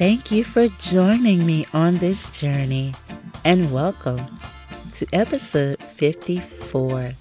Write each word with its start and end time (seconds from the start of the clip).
Thank 0.00 0.32
you 0.32 0.44
for 0.44 0.66
joining 0.78 1.44
me 1.44 1.66
on 1.74 1.96
this 1.96 2.30
journey 2.30 2.94
and 3.44 3.70
welcome 3.70 4.26
to 4.94 5.06
episode 5.12 5.78
54 5.84 7.12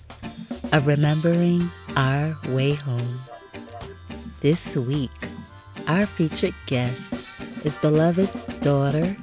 of 0.72 0.88
Remembering 0.88 1.70
Our 1.98 2.38
Way 2.48 2.76
Home. 2.76 3.20
This 4.40 4.78
week, 4.78 5.12
our 5.90 6.06
featured 6.06 6.56
guest 6.68 7.12
is 7.66 7.78
beloved 7.80 8.30
daughter, 8.62 9.14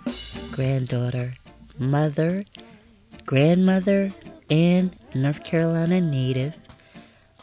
granddaughter, 0.53 1.33
mother, 1.79 2.45
grandmother, 3.25 4.13
and 4.51 4.95
North 5.15 5.45
Carolina 5.45 6.03
native, 6.03 6.59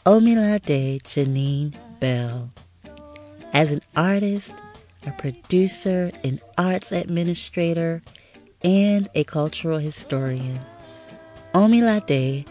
Omilade 0.05 1.01
Janine 1.01 1.73
Bell. 1.99 2.51
As 3.51 3.71
an 3.71 3.81
artist, 3.95 4.53
a 5.05 5.11
producer, 5.11 6.11
an 6.23 6.39
arts 6.57 6.91
administrator, 6.91 8.01
and 8.63 9.09
a 9.15 9.23
cultural 9.23 9.77
historian, 9.77 10.59
Omilade 11.53 12.45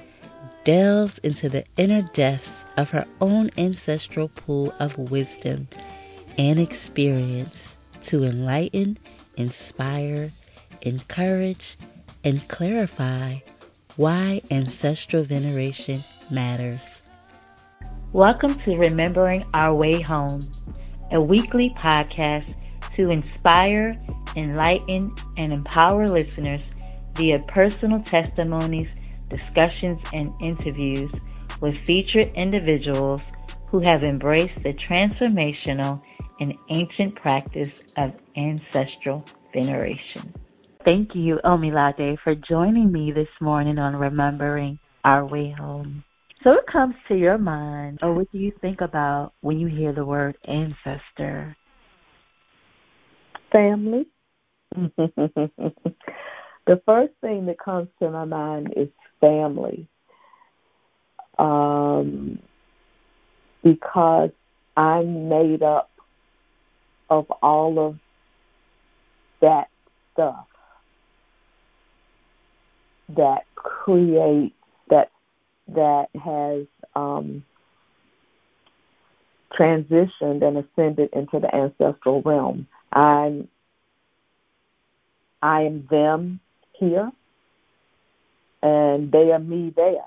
delves 0.64 1.18
into 1.18 1.48
the 1.48 1.64
inner 1.76 2.02
depths 2.12 2.64
of 2.76 2.90
her 2.90 3.06
own 3.20 3.50
ancestral 3.58 4.28
pool 4.28 4.72
of 4.78 4.96
wisdom 4.98 5.66
and 6.38 6.58
experience 6.58 7.76
to 8.04 8.24
enlighten, 8.24 8.98
inspire, 9.36 10.30
encourage, 10.82 11.76
and 12.24 12.46
clarify 12.48 13.36
why 13.96 14.40
ancestral 14.50 15.24
veneration 15.24 16.02
matters. 16.30 17.02
Welcome 18.12 18.58
to 18.60 18.76
Remembering 18.76 19.44
Our 19.54 19.74
Way 19.74 20.00
Home, 20.00 20.46
a 21.12 21.20
weekly 21.20 21.72
podcast 21.78 22.54
to 22.96 23.10
inspire, 23.10 23.96
enlighten, 24.36 25.14
and 25.36 25.52
empower 25.52 26.08
listeners 26.08 26.62
via 27.16 27.38
personal 27.48 28.02
testimonies, 28.04 28.88
discussions, 29.28 30.00
and 30.12 30.32
interviews 30.40 31.10
with 31.60 31.74
featured 31.86 32.30
individuals 32.34 33.20
who 33.70 33.80
have 33.80 34.02
embraced 34.02 34.62
the 34.62 34.74
transformational 34.74 36.00
and 36.40 36.54
ancient 36.70 37.14
practice 37.14 37.70
of 37.96 38.12
ancestral 38.36 39.24
veneration. 39.52 40.32
Thank 40.84 41.14
you, 41.14 41.38
Omilade, 41.44 42.18
for 42.24 42.34
joining 42.34 42.90
me 42.90 43.12
this 43.12 43.28
morning 43.40 43.78
on 43.78 43.94
Remembering 43.94 44.78
Our 45.04 45.24
Way 45.24 45.54
Home. 45.56 46.04
So, 46.42 46.50
what 46.50 46.66
comes 46.66 46.96
to 47.06 47.14
your 47.14 47.38
mind, 47.38 48.00
or 48.02 48.12
what 48.14 48.32
do 48.32 48.38
you 48.38 48.52
think 48.60 48.80
about 48.80 49.32
when 49.42 49.60
you 49.60 49.68
hear 49.68 49.92
the 49.92 50.04
word 50.04 50.36
ancestor? 50.44 51.56
Family. 53.52 54.08
the 54.74 55.38
first 56.84 57.12
thing 57.20 57.46
that 57.46 57.60
comes 57.64 57.88
to 58.00 58.10
my 58.10 58.24
mind 58.24 58.74
is 58.76 58.88
family. 59.20 59.86
Um, 61.38 62.40
because 63.62 64.30
I'm 64.76 65.28
made 65.28 65.62
up 65.62 65.90
of 67.08 67.30
all 67.42 67.78
of 67.78 67.98
that 69.40 69.68
stuff 70.12 70.46
that 73.16 73.44
creates 73.54 74.54
that 75.74 76.08
has 76.22 76.66
um, 76.94 77.44
transitioned 79.58 80.42
and 80.42 80.58
ascended 80.58 81.10
into 81.12 81.38
the 81.38 81.54
ancestral 81.54 82.22
realm. 82.22 82.66
I'm 82.92 83.48
I 85.42 85.62
am 85.62 85.86
them 85.90 86.38
here, 86.72 87.10
and 88.62 89.10
they 89.10 89.32
are 89.32 89.40
me 89.40 89.72
there. 89.74 90.06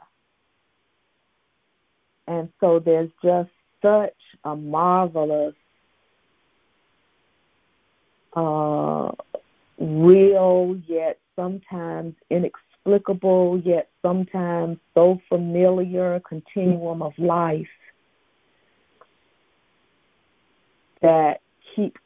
And 2.28 2.50
so 2.60 2.80
there's 2.80 3.10
just 3.22 3.50
such 3.82 4.16
a 4.46 4.56
marvelous, 4.56 5.54
uh, 8.36 9.12
real 9.78 10.80
yet 10.88 11.20
sometimes 11.36 12.16
inexplicable, 12.86 13.62
yet 13.64 13.90
sometimes 14.02 14.78
so 14.94 15.20
familiar 15.30 16.20
continuum 16.22 17.02
of 17.02 17.14
life 17.18 17.68
that 21.02 21.42
keeps 21.76 22.00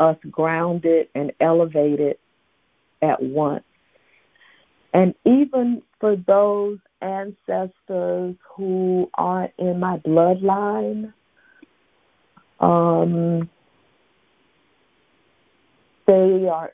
us 0.00 0.16
grounded 0.30 1.08
and 1.14 1.32
elevated 1.40 2.16
at 3.02 3.22
once. 3.22 3.64
And 4.92 5.14
even 5.24 5.82
for 6.00 6.16
those 6.16 6.78
ancestors 7.02 8.36
who 8.56 9.10
aren't 9.14 9.52
in 9.58 9.80
my 9.80 9.98
bloodline, 9.98 11.12
um, 12.60 13.48
they 16.06 16.48
are 16.50 16.72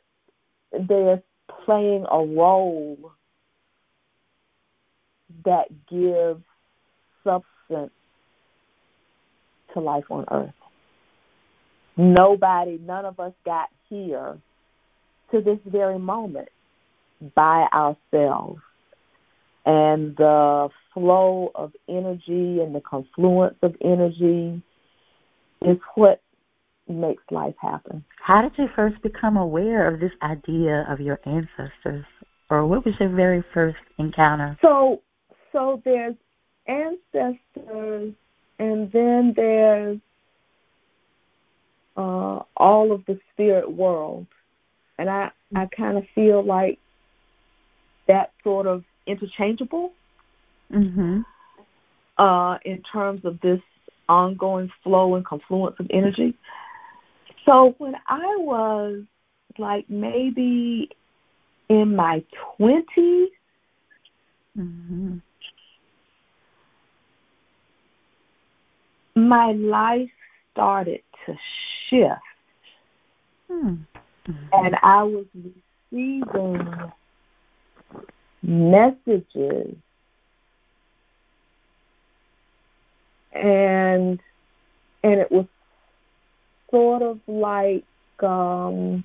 they 0.73 0.95
are 0.95 1.23
playing 1.65 2.05
a 2.11 2.19
role 2.19 3.13
that 5.45 5.69
gives 5.89 6.43
substance 7.25 7.93
to 9.75 9.81
life 9.81 10.05
on 10.11 10.25
earth. 10.31 10.53
Nobody, 11.97 12.79
none 12.79 13.05
of 13.05 13.21
us 13.21 13.33
got 13.45 13.69
here 13.89 14.39
to 15.31 15.41
this 15.41 15.59
very 15.67 15.99
moment 15.99 16.49
by 17.35 17.67
ourselves. 17.73 18.61
And 19.67 20.17
the 20.17 20.71
flow 20.95 21.53
of 21.55 21.73
energy 21.89 22.61
and 22.61 22.75
the 22.75 22.81
confluence 22.81 23.57
of 23.63 23.75
energy 23.85 24.63
is 25.63 25.77
what 25.95 26.23
makes 26.89 27.23
life 27.31 27.55
happen. 27.61 28.05
How 28.25 28.43
did 28.43 28.53
you 28.57 28.69
first 28.75 29.01
become 29.03 29.37
aware 29.37 29.87
of 29.93 30.01
this 30.01 30.13
idea 30.23 30.87
of 30.89 31.01
your 31.01 31.21
ancestors? 31.27 32.05
Or 32.49 32.67
what 32.67 32.85
was 32.85 32.95
your 32.99 33.11
very 33.11 33.45
first 33.55 33.79
encounter? 33.99 34.59
So 34.63 35.03
so 35.53 35.81
there's 35.85 36.15
ancestors 36.67 38.15
and 38.59 38.93
then 38.93 39.33
there's 39.35 39.99
uh, 41.97 42.43
all 42.57 42.93
of 42.93 43.05
the 43.07 43.19
spirit 43.33 43.71
world. 43.71 44.27
And 44.99 45.09
I, 45.09 45.31
I 45.55 45.67
kind 45.67 45.97
of 45.97 46.05
feel 46.15 46.45
like 46.45 46.79
that 48.07 48.33
sort 48.45 48.67
of 48.67 48.85
interchangeable 49.07 49.93
mm-hmm. 50.73 51.21
uh, 52.19 52.59
in 52.65 52.83
terms 52.93 53.25
of 53.25 53.41
this 53.41 53.61
ongoing 54.09 54.71
flow 54.83 55.15
and 55.15 55.25
confluence 55.25 55.77
of 55.79 55.87
energy. 55.91 56.35
So 57.47 57.75
when 57.79 57.95
I 58.09 58.37
was 58.39 59.03
like 59.59 59.89
maybe 59.89 60.91
in 61.69 61.97
my 61.97 62.23
20s, 62.59 63.27
mm-hmm. 64.59 65.19
My 69.15 69.53
life 69.53 70.11
started 70.53 71.01
to 71.27 71.37
shift. 71.89 72.21
Mm-hmm. 73.51 74.33
And 74.53 74.77
I 74.83 75.03
was 75.03 75.27
receiving 75.35 76.93
messages 78.43 79.77
and 83.33 84.21
and 85.03 85.21
it 85.21 85.31
was 85.31 85.47
sort 86.71 87.03
of 87.03 87.19
like 87.27 87.85
um 88.23 89.05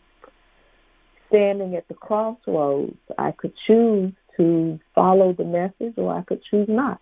standing 1.28 1.76
at 1.76 1.88
the 1.88 1.94
crossroads. 1.94 2.98
I 3.18 3.32
could 3.32 3.54
choose 3.68 4.14
to 4.38 4.80
follow 4.94 5.34
the 5.34 5.44
message 5.44 5.94
or 5.98 6.14
I 6.14 6.22
could 6.22 6.42
choose 6.50 6.68
not. 6.70 7.00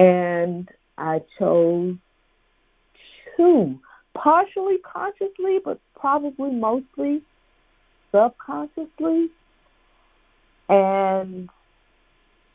And 0.00 0.66
I 0.96 1.20
chose 1.38 1.96
two, 3.36 3.78
partially 4.14 4.78
consciously, 4.78 5.58
but 5.62 5.78
probably 5.94 6.50
mostly 6.50 7.20
subconsciously. 8.10 9.28
And 10.70 11.50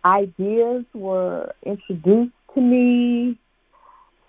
ideas 0.03 0.85
were 0.95 1.53
introduced 1.63 2.33
to 2.55 2.61
me. 2.61 3.37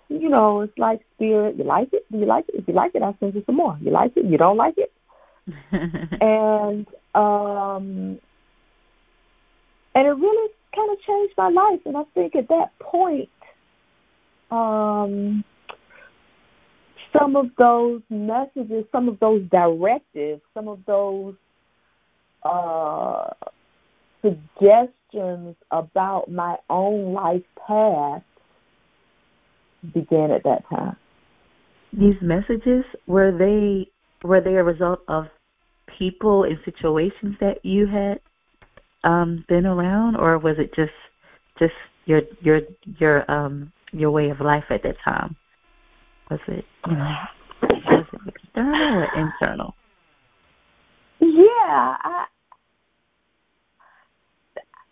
You 0.09 0.29
know, 0.29 0.61
it's 0.61 0.77
like 0.77 1.01
spirit. 1.15 1.55
You 1.57 1.63
like 1.63 1.89
it? 1.93 2.05
Do 2.11 2.19
you 2.19 2.25
like 2.27 2.45
it? 2.49 2.55
If 2.59 2.67
you 2.67 2.75
like 2.75 2.93
it, 2.93 3.01
I'll 3.01 3.17
send 3.19 3.33
you 3.33 3.41
some 3.47 3.55
more. 3.55 3.79
You 3.81 3.89
like 3.89 4.15
it? 4.15 4.25
You 4.25 4.37
don't 4.37 4.57
like 4.57 4.75
it? 4.77 4.91
and 6.21 6.85
um 7.15 8.19
and 9.95 10.07
it 10.07 10.11
really 10.11 10.51
kind 10.75 10.91
of 10.91 10.97
changed 11.01 11.33
my 11.37 11.49
life 11.49 11.79
and 11.85 11.97
I 11.97 12.03
think 12.13 12.35
at 12.35 12.47
that 12.49 12.77
point 12.79 13.29
um 14.51 15.43
some 17.17 17.35
of 17.35 17.47
those 17.57 18.01
messages, 18.09 18.85
some 18.91 19.07
of 19.07 19.19
those 19.19 19.43
directives, 19.49 20.41
some 20.53 20.67
of 20.67 20.79
those 20.85 21.35
uh, 22.43 23.29
suggestions 24.21 25.55
about 25.71 26.29
my 26.29 26.55
own 26.69 27.13
life 27.13 27.43
path 27.67 28.23
began 29.93 30.31
at 30.31 30.43
that 30.43 30.63
time. 30.69 30.95
These 31.93 32.15
messages 32.21 32.83
were 33.07 33.31
they 33.31 33.89
were 34.23 34.41
they 34.41 34.55
a 34.55 34.63
result 34.63 34.99
of 35.07 35.25
people 35.97 36.43
and 36.43 36.57
situations 36.65 37.35
that 37.39 37.63
you 37.63 37.87
had 37.87 38.19
um, 39.07 39.45
been 39.47 39.65
around, 39.65 40.17
or 40.17 40.37
was 40.37 40.57
it 40.59 40.75
just 40.75 40.91
just 41.57 41.73
your 42.05 42.21
your 42.41 42.61
your 42.99 43.29
um 43.31 43.71
your 43.93 44.11
way 44.11 44.29
of 44.29 44.41
life 44.41 44.65
at 44.69 44.83
that 44.83 44.97
time? 45.03 45.35
Was 46.29 46.39
it 46.47 46.65
you 46.87 46.95
know 46.95 47.15
was 47.61 48.05
it 48.11 48.33
external 48.35 48.99
or 48.99 49.07
internal? 49.17 49.75
Yeah, 51.19 51.95
I 52.03 52.25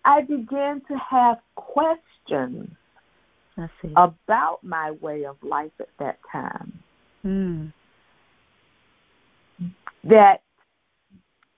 I 0.05 0.21
began 0.21 0.81
to 0.87 0.97
have 0.97 1.37
questions 1.55 2.69
about 3.97 4.63
my 4.63 4.91
way 4.91 5.25
of 5.25 5.35
life 5.43 5.71
at 5.79 5.89
that 5.99 6.19
time. 6.31 6.79
Mm. 7.25 7.73
That 10.05 10.41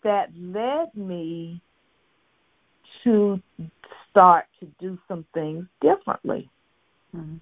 that 0.03 0.31
led 0.35 0.95
me 0.95 1.61
to 3.07 3.41
start 4.11 4.45
to 4.59 4.67
do 4.79 4.97
some 5.07 5.25
things 5.33 5.65
differently. 5.81 6.49
Mm. 7.15 7.39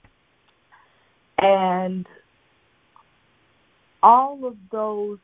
And 1.39 2.05
all 4.03 4.45
of 4.45 4.55
those 4.71 5.17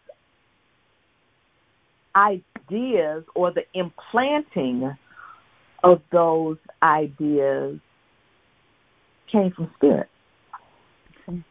ideas 2.15 3.23
or 3.35 3.53
the 3.53 3.65
implanting 3.75 4.97
of 5.83 6.01
those 6.11 6.57
ideas 6.81 7.79
came 9.31 9.51
from 9.51 9.69
spirit. 9.77 10.09
Okay. 11.27 11.43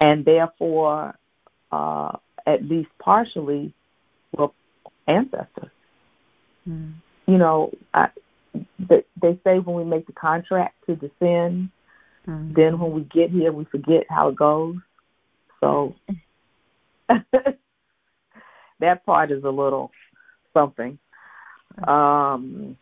And 0.00 0.24
therefore, 0.24 1.14
uh, 1.70 2.12
at 2.46 2.64
least 2.64 2.88
partially, 2.98 3.74
were 4.32 4.48
ancestors. 5.06 5.70
Mm. 6.66 6.94
You 7.26 7.38
know, 7.38 7.72
I, 7.92 8.08
they, 8.78 9.04
they 9.20 9.38
say 9.44 9.58
when 9.58 9.76
we 9.76 9.84
make 9.84 10.06
the 10.06 10.12
contract 10.12 10.74
to 10.86 10.96
descend, 10.96 11.70
mm. 12.26 12.54
then 12.54 12.78
when 12.78 12.92
we 12.92 13.02
get 13.02 13.30
here, 13.30 13.52
we 13.52 13.64
forget 13.64 14.04
how 14.08 14.28
it 14.28 14.36
goes. 14.36 14.76
So 15.60 15.94
that 18.80 19.06
part 19.06 19.30
is 19.30 19.44
a 19.44 19.50
little 19.50 19.90
something. 20.54 20.98
Um, 21.86 22.76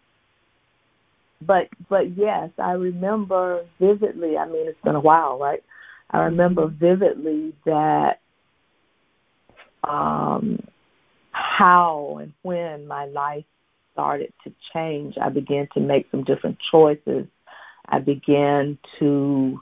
but 1.41 1.69
but 1.88 2.17
yes, 2.17 2.50
I 2.58 2.73
remember 2.73 3.64
vividly. 3.81 4.37
I 4.37 4.46
mean, 4.46 4.67
it's 4.69 4.81
been 4.82 4.94
a 4.94 5.00
while, 5.00 5.38
right? 5.38 5.62
I 6.11 6.20
remember 6.25 6.69
vividly 6.69 7.55
that 7.64 8.20
um, 9.82 10.61
how 11.32 12.19
and 12.20 12.32
when 12.43 12.87
my 12.87 13.06
life 13.06 13.44
started 13.94 14.32
to 14.44 14.52
change. 14.75 15.14
I 15.20 15.31
began 15.31 15.69
to 15.73 15.81
make 15.81 16.11
some 16.11 16.25
different 16.25 16.58
choices. 16.70 17.26
I 17.87 18.00
began 18.00 18.79
to 18.99 19.61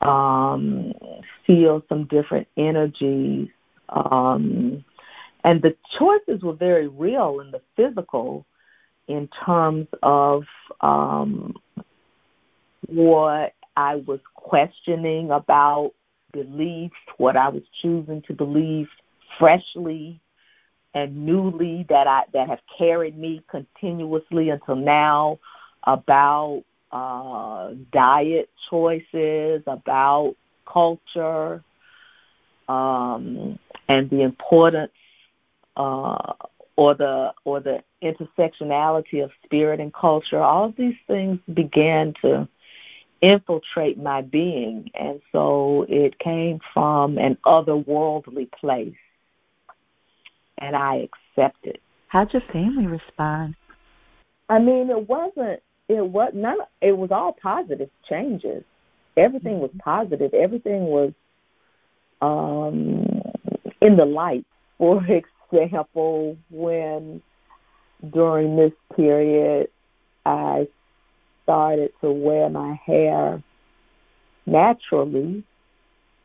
um, 0.00 0.92
feel 1.46 1.82
some 1.88 2.06
different 2.06 2.48
energies. 2.56 3.48
Um, 3.88 4.84
and 5.44 5.62
the 5.62 5.76
choices 5.96 6.42
were 6.42 6.54
very 6.54 6.88
real 6.88 7.40
in 7.40 7.52
the 7.52 7.60
physical 7.76 8.44
in 9.06 9.28
terms 9.44 9.86
of 10.02 10.44
um, 10.80 11.54
what 12.88 13.54
I 13.76 13.96
was 13.96 14.20
questioning 14.34 15.30
about 15.30 15.92
beliefs, 16.32 16.96
what 17.16 17.36
I 17.36 17.48
was 17.48 17.62
choosing 17.80 18.22
to 18.22 18.32
believe 18.32 18.88
freshly 19.38 20.20
and 20.94 21.26
newly 21.26 21.84
that 21.88 22.06
I 22.06 22.24
that 22.32 22.48
have 22.48 22.60
carried 22.78 23.18
me 23.18 23.42
continuously 23.48 24.50
until 24.50 24.76
now 24.76 25.38
about 25.84 26.64
uh, 26.92 27.72
diet 27.92 28.50
choices, 28.70 29.62
about 29.66 30.34
culture, 30.66 31.62
um, 32.68 33.58
and 33.88 34.10
the 34.10 34.22
importance 34.22 34.92
uh, 35.76 36.32
or 36.76 36.94
the 36.94 37.32
or 37.44 37.60
the 37.60 37.82
intersectionality 38.02 39.22
of 39.22 39.30
spirit 39.44 39.80
and 39.80 39.92
culture. 39.92 40.40
All 40.40 40.66
of 40.66 40.76
these 40.76 40.96
things 41.06 41.38
began 41.52 42.14
to 42.22 42.48
infiltrate 43.20 43.98
my 43.98 44.22
being, 44.22 44.90
and 44.94 45.20
so 45.32 45.86
it 45.88 46.18
came 46.18 46.60
from 46.72 47.18
an 47.18 47.38
otherworldly 47.46 48.50
place, 48.52 48.94
and 50.58 50.76
I 50.76 51.08
accepted. 51.36 51.78
How'd 52.08 52.32
your 52.32 52.42
family 52.52 52.86
respond? 52.86 53.54
I 54.48 54.58
mean, 54.58 54.90
it 54.90 55.08
wasn't. 55.08 55.60
It 55.88 56.06
was 56.06 56.32
none. 56.34 56.58
It 56.80 56.96
was 56.96 57.10
all 57.10 57.32
positive 57.32 57.90
changes. 58.08 58.64
Everything 59.16 59.60
was 59.60 59.70
positive. 59.78 60.34
Everything 60.34 60.84
was 60.84 61.12
um, 62.20 63.06
in 63.80 63.96
the 63.96 64.04
light. 64.04 64.44
For 64.78 65.04
example, 65.52 66.36
when 66.50 67.22
during 68.12 68.56
this 68.56 68.72
period 68.94 69.68
I 70.24 70.68
started 71.44 71.92
to 72.00 72.10
wear 72.10 72.50
my 72.50 72.78
hair 72.84 73.42
naturally. 74.46 75.44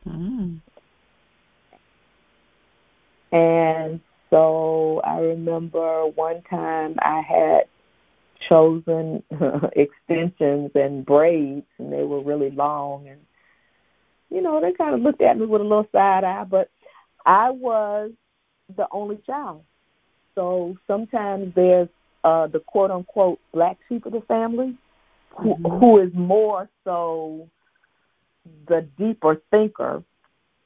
Mm. 0.06 0.60
And 3.30 4.00
so 4.32 5.02
I 5.04 5.18
remember 5.18 6.06
one 6.06 6.40
time 6.48 6.96
I 7.00 7.20
had 7.20 7.60
chosen 8.48 9.22
extensions 9.76 10.70
and 10.74 11.04
braids, 11.04 11.66
and 11.78 11.92
they 11.92 12.02
were 12.02 12.22
really 12.22 12.50
long. 12.50 13.08
And, 13.08 13.20
you 14.30 14.40
know, 14.40 14.58
they 14.58 14.72
kind 14.72 14.94
of 14.94 15.02
looked 15.02 15.20
at 15.20 15.38
me 15.38 15.44
with 15.44 15.60
a 15.60 15.64
little 15.64 15.86
side 15.92 16.24
eye, 16.24 16.44
but 16.44 16.70
I 17.26 17.50
was 17.50 18.12
the 18.74 18.86
only 18.90 19.18
child. 19.26 19.64
So 20.34 20.76
sometimes 20.86 21.52
there's 21.54 21.88
uh, 22.24 22.46
the 22.46 22.60
quote 22.60 22.90
unquote 22.90 23.38
black 23.52 23.76
sheep 23.86 24.06
of 24.06 24.12
the 24.12 24.22
family 24.22 24.78
who, 25.36 25.54
mm-hmm. 25.56 25.78
who 25.78 26.00
is 26.00 26.10
more 26.14 26.70
so 26.84 27.50
the 28.66 28.88
deeper 28.96 29.42
thinker. 29.50 30.02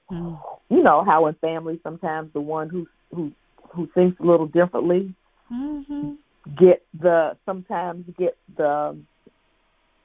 Mm. 0.09 0.39
You 0.69 0.85
know 0.85 1.03
how 1.05 1.27
in 1.27 1.35
families 1.35 1.81
sometimes 1.83 2.33
the 2.33 2.41
one 2.41 2.69
who 2.69 2.87
who 3.13 3.33
who 3.75 3.89
thinks 3.95 4.19
a 4.21 4.25
little 4.25 4.47
differently 4.47 5.15
mm-hmm. 5.53 6.13
get 6.59 6.85
the 7.01 7.37
sometimes 7.45 8.05
get 8.19 8.37
the 8.57 8.97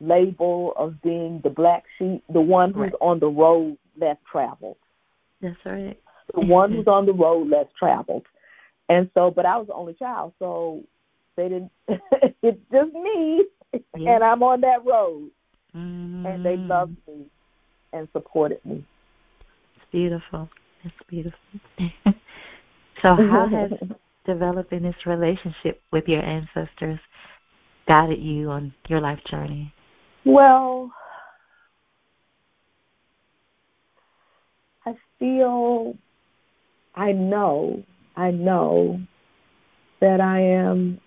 label 0.02 0.74
of 0.78 1.02
being 1.02 1.40
the 1.44 1.50
black 1.50 1.84
sheep, 1.98 2.24
the 2.34 2.42
one 2.42 2.74
who's 2.74 2.84
right. 2.84 2.94
on 3.02 3.20
the 3.20 3.28
road 3.28 3.78
less 4.00 4.18
traveled. 4.30 4.78
That's 5.42 5.56
right. 5.66 5.98
The 6.34 6.42
one 6.42 6.72
who's 6.76 6.88
on 6.88 7.06
the 7.06 7.14
road 7.14 7.50
less 7.50 7.68
traveled. 7.78 8.26
And 8.90 9.10
so, 9.14 9.32
but 9.32 9.46
I 9.46 9.58
was 9.58 9.68
the 9.68 9.74
only 9.74 9.94
child, 9.94 10.34
so 10.40 10.82
they 11.38 11.44
didn't. 11.44 11.72
it's 11.88 12.60
just 12.72 12.94
me, 12.94 13.46
yeah. 13.74 14.16
and 14.16 14.24
I'm 14.24 14.44
on 14.44 14.62
that 14.62 14.84
road, 14.86 15.30
mm-hmm. 15.76 16.26
and 16.26 16.46
they 16.46 16.58
loved 16.58 16.98
me 17.08 17.26
and 17.94 18.08
supported 18.12 18.60
me. 18.66 18.84
It's 19.76 19.86
beautiful. 19.92 20.50
It's 20.84 20.94
beautiful. 21.08 21.40
so, 23.02 23.16
how 23.32 23.48
has 23.48 23.72
developing 24.26 24.84
this 24.84 24.96
relationship 25.06 25.82
with 25.92 26.08
your 26.08 26.22
ancestors 26.22 27.00
guided 27.88 28.22
you 28.22 28.50
on 28.50 28.74
your 28.88 29.02
life 29.02 29.20
journey? 29.30 29.74
Well, 30.26 30.92
I 34.86 34.94
feel, 35.20 35.96
I 36.96 37.12
know, 37.12 37.84
I 38.16 38.32
know 38.32 39.00
that 40.00 40.22
I 40.22 40.42
am 40.42 41.00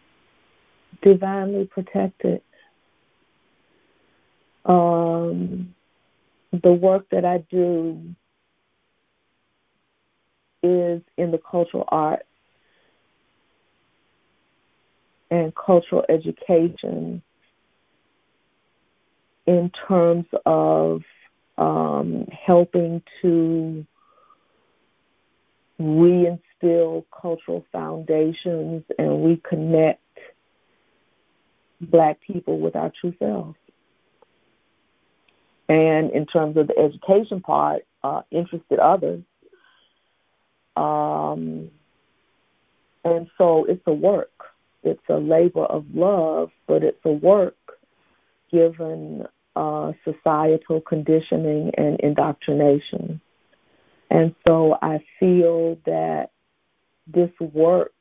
divinely 1.03 1.67
protected. 1.67 2.41
Um, 4.65 5.75
the 6.63 6.73
work 6.73 7.07
that 7.11 7.25
I 7.25 7.39
do 7.51 8.01
is 10.65 11.03
in 11.17 11.31
the 11.31 11.39
cultural 11.39 11.85
arts 11.89 12.25
and 15.31 15.53
cultural 15.55 16.05
education 16.09 17.23
in 19.47 19.71
terms 19.87 20.27
of 20.47 21.03
um, 21.59 22.27
helping 22.47 23.03
to 23.21 23.87
reinstill 25.81 27.05
cultural 27.21 27.65
foundations 27.73 28.85
and 28.99 29.09
reconnect 29.09 29.97
black 31.81 32.21
people 32.21 32.59
with 32.59 32.77
our 32.77 32.93
true 33.01 33.15
selves. 33.19 33.57
And 35.69 36.11
in 36.11 36.27
terms 36.27 36.57
of 36.57 36.69
the 36.69 36.79
education 36.79 37.41
part, 37.41 37.83
uh, 38.03 38.23
interested 38.31 38.79
others. 38.79 39.23
Um, 40.77 41.71
and 43.05 43.29
so 43.39 43.65
it's 43.69 43.83
a 43.87 43.93
work. 43.93 44.31
It's 44.83 45.03
a 45.09 45.17
labor 45.17 45.65
of 45.65 45.85
love, 45.95 46.51
but 46.67 46.83
it's 46.83 47.05
a 47.05 47.11
work 47.11 47.57
given 48.51 49.27
uh, 49.57 49.93
societal 50.05 50.81
conditioning 50.81 51.71
and 51.77 51.99
indoctrination. 52.01 53.21
And 54.11 54.35
so 54.47 54.77
I 54.81 55.05
feel 55.19 55.79
that 55.87 56.31
this 57.07 57.31
work 57.41 57.93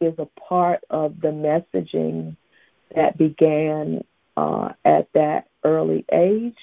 is 0.00 0.14
a 0.18 0.26
part 0.40 0.80
of 0.90 1.20
the 1.20 1.28
messaging 1.28 2.36
that 2.94 3.18
began 3.18 4.04
uh, 4.36 4.70
at 4.84 5.08
that 5.14 5.48
early 5.64 6.04
age. 6.12 6.56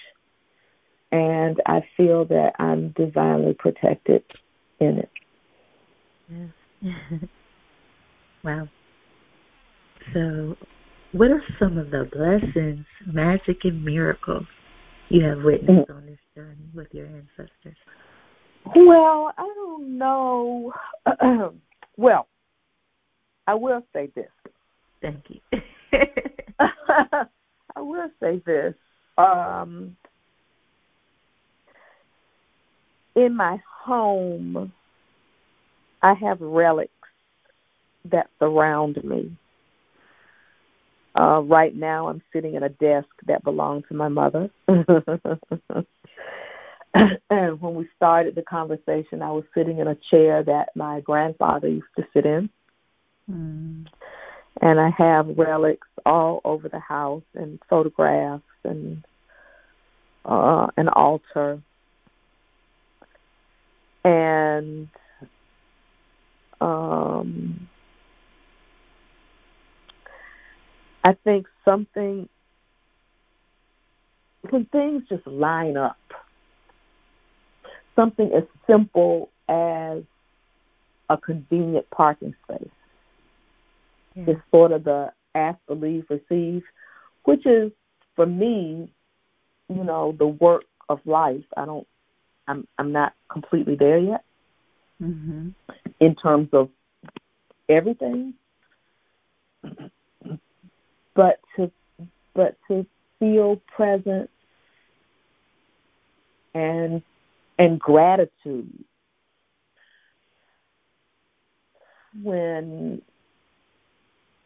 And 1.11 1.61
I 1.65 1.85
feel 1.95 2.25
that 2.25 2.53
I'm 2.59 2.89
divinely 2.89 3.53
protected 3.53 4.23
in 4.79 4.99
it. 4.99 5.09
Yes. 6.29 7.21
wow. 8.43 8.67
So, 10.13 10.55
what 11.11 11.31
are 11.31 11.43
some 11.59 11.77
of 11.77 11.91
the 11.91 12.09
blessings, 12.11 12.85
magic, 13.11 13.57
and 13.63 13.83
miracles 13.83 14.45
you 15.09 15.23
have 15.23 15.43
witnessed 15.43 15.89
mm-hmm. 15.89 15.97
on 15.97 16.05
this 16.05 16.19
journey 16.35 16.69
with 16.73 16.87
your 16.91 17.07
ancestors? 17.07 17.77
Well, 18.75 19.31
I 19.37 19.51
don't 19.55 19.97
know. 19.97 20.73
well, 21.97 22.27
I 23.47 23.53
will 23.53 23.83
say 23.93 24.09
this. 24.15 24.29
Thank 25.01 25.23
you. 25.29 25.59
I 26.59 27.81
will 27.81 28.09
say 28.19 28.41
this. 28.45 28.73
Um, 29.17 29.95
in 33.15 33.35
my 33.35 33.61
home, 33.83 34.71
I 36.01 36.13
have 36.13 36.41
relics 36.41 36.91
that 38.11 38.29
surround 38.39 39.03
me. 39.03 39.37
Uh, 41.19 41.41
right 41.41 41.75
now, 41.75 42.07
I'm 42.09 42.21
sitting 42.33 42.55
at 42.55 42.63
a 42.63 42.69
desk 42.69 43.07
that 43.27 43.43
belonged 43.43 43.85
to 43.87 43.95
my 43.95 44.09
mother. 44.09 44.49
and 44.67 44.85
when 47.61 47.75
we 47.75 47.87
started 47.95 48.35
the 48.35 48.41
conversation, 48.41 49.21
I 49.21 49.31
was 49.31 49.45
sitting 49.53 49.79
in 49.79 49.87
a 49.87 49.95
chair 50.11 50.43
that 50.43 50.69
my 50.75 50.99
grandfather 50.99 51.69
used 51.69 51.85
to 51.97 52.05
sit 52.13 52.25
in. 52.25 52.49
Mm. 53.31 53.85
And 54.61 54.79
I 54.79 54.89
have 54.97 55.37
relics 55.37 55.87
all 56.05 56.41
over 56.43 56.69
the 56.69 56.79
house 56.79 57.23
and 57.33 57.59
photographs 57.69 58.43
and 58.63 59.03
uh, 60.25 60.67
an 60.77 60.89
altar. 60.89 61.61
And 64.05 64.87
um, 66.61 67.67
I 71.03 71.13
think 71.23 71.47
something, 71.65 72.29
when 74.49 74.65
things 74.65 75.03
just 75.09 75.25
line 75.25 75.75
up, 75.75 75.97
something 77.95 78.31
as 78.31 78.43
simple 78.67 79.29
as 79.49 80.03
a 81.09 81.17
convenient 81.17 81.89
parking 81.89 82.35
space 82.43 82.69
yeah. 84.15 84.33
is 84.33 84.37
sort 84.51 84.71
of 84.71 84.83
the 84.83 85.11
ask, 85.33 85.57
believe, 85.67 86.05
receive, 86.11 86.61
which 87.23 87.45
is 87.47 87.71
for 88.15 88.27
me, 88.27 88.91
you 89.67 89.83
know, 89.83 90.15
the 90.17 90.27
work 90.27 90.65
of 90.89 90.99
life. 91.05 91.43
I 91.57 91.65
don't, 91.65 91.87
I'm, 92.47 92.67
I'm 92.77 92.91
not 92.91 93.13
completely 93.29 93.75
there 93.75 93.97
yet 93.97 94.23
mm-hmm. 95.01 95.49
in 95.99 96.15
terms 96.15 96.49
of 96.53 96.69
everything, 97.67 98.33
but 101.13 101.39
to, 101.55 101.71
but 102.33 102.57
to 102.67 102.85
feel 103.19 103.61
present 103.75 104.29
and 106.53 107.01
and 107.57 107.79
gratitude 107.79 108.83
when 112.21 113.01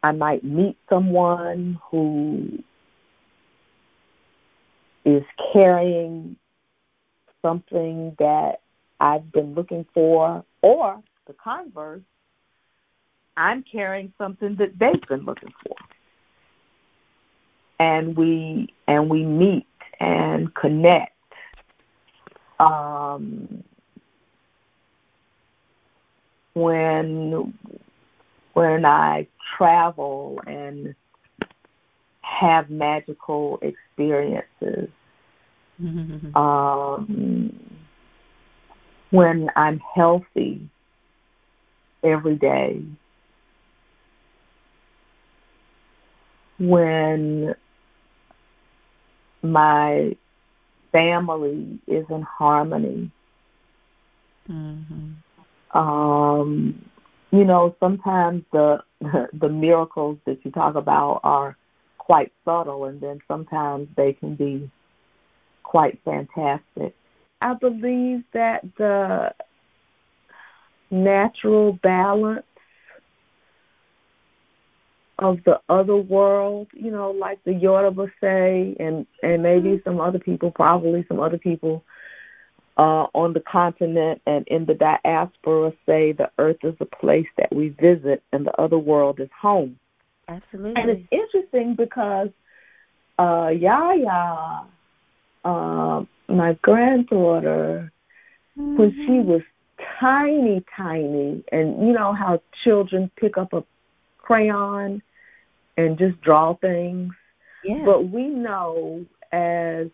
I 0.02 0.12
might 0.12 0.44
meet 0.44 0.76
someone 0.88 1.78
who 1.90 2.62
is 5.04 5.22
carrying 5.52 6.36
something 7.42 8.14
that 8.18 8.60
I've 9.00 9.30
been 9.32 9.54
looking 9.54 9.86
for, 9.94 10.44
or 10.62 11.02
the 11.26 11.32
converse, 11.34 12.02
I'm 13.36 13.64
carrying 13.70 14.12
something 14.18 14.56
that 14.56 14.78
they've 14.78 15.08
been 15.08 15.24
looking 15.24 15.52
for. 15.66 15.76
And 17.78 18.16
we 18.16 18.68
and 18.86 19.08
we 19.08 19.24
meet 19.24 19.66
and 20.00 20.54
connect 20.54 21.16
um, 22.58 23.64
when 26.54 27.54
when 28.52 28.84
I 28.84 29.26
travel 29.56 30.40
and 30.46 30.94
have 32.20 32.70
magical 32.70 33.58
experiences. 33.62 34.88
Mm-hmm. 35.80 36.36
Um, 36.36 37.58
when 39.10 39.50
I'm 39.56 39.80
healthy 39.94 40.68
every 42.02 42.36
day. 42.36 42.82
When 46.58 47.54
my 49.42 50.16
family 50.92 51.78
is 51.86 52.04
in 52.10 52.22
harmony. 52.22 53.10
Mm-hmm. 54.48 55.78
Um, 55.78 56.84
you 57.30 57.44
know, 57.44 57.74
sometimes 57.80 58.44
the 58.52 58.82
the 59.32 59.48
miracles 59.48 60.18
that 60.26 60.44
you 60.44 60.50
talk 60.50 60.74
about 60.74 61.20
are 61.22 61.56
quite 61.98 62.32
subtle, 62.44 62.84
and 62.84 63.00
then 63.00 63.20
sometimes 63.28 63.88
they 63.96 64.12
can 64.12 64.34
be 64.34 64.70
quite 65.70 66.00
fantastic. 66.04 66.96
I 67.40 67.54
believe 67.54 68.24
that 68.32 68.64
the 68.76 69.32
natural 70.90 71.74
balance 71.74 72.44
of 75.20 75.38
the 75.44 75.60
other 75.68 75.94
world, 75.94 76.66
you 76.74 76.90
know, 76.90 77.12
like 77.12 77.38
the 77.44 77.54
Yoruba 77.54 78.08
say, 78.20 78.74
and 78.80 79.06
and 79.22 79.44
maybe 79.44 79.68
mm-hmm. 79.68 79.88
some 79.88 80.00
other 80.00 80.18
people, 80.18 80.50
probably 80.50 81.04
some 81.06 81.20
other 81.20 81.38
people 81.38 81.84
uh, 82.76 83.06
on 83.14 83.32
the 83.32 83.40
continent 83.40 84.20
and 84.26 84.48
in 84.48 84.66
the 84.66 84.74
diaspora 84.74 85.72
say 85.86 86.10
the 86.10 86.32
earth 86.38 86.64
is 86.64 86.74
a 86.80 86.84
place 86.84 87.28
that 87.38 87.54
we 87.54 87.68
visit 87.68 88.24
and 88.32 88.44
the 88.44 88.60
other 88.60 88.78
world 88.78 89.20
is 89.20 89.30
home. 89.40 89.78
Absolutely. 90.26 90.82
And 90.82 90.90
it's 90.90 91.08
interesting 91.12 91.76
because 91.76 92.30
uh, 93.20 93.52
Yaya, 93.56 94.64
uh, 95.44 96.04
my 96.28 96.54
granddaughter, 96.62 97.92
mm-hmm. 98.58 98.76
when 98.76 98.92
she 98.92 99.12
mm-hmm. 99.12 99.28
was 99.28 99.42
tiny, 99.98 100.64
tiny, 100.76 101.44
and 101.52 101.86
you 101.86 101.92
know 101.92 102.12
how 102.12 102.40
children 102.64 103.10
pick 103.16 103.38
up 103.38 103.52
a 103.52 103.64
crayon 104.18 105.02
and 105.76 105.98
just 105.98 106.20
draw 106.20 106.54
things. 106.54 107.12
Yeah. 107.64 107.82
But 107.84 108.08
we 108.08 108.26
know 108.26 109.04
as 109.32 109.88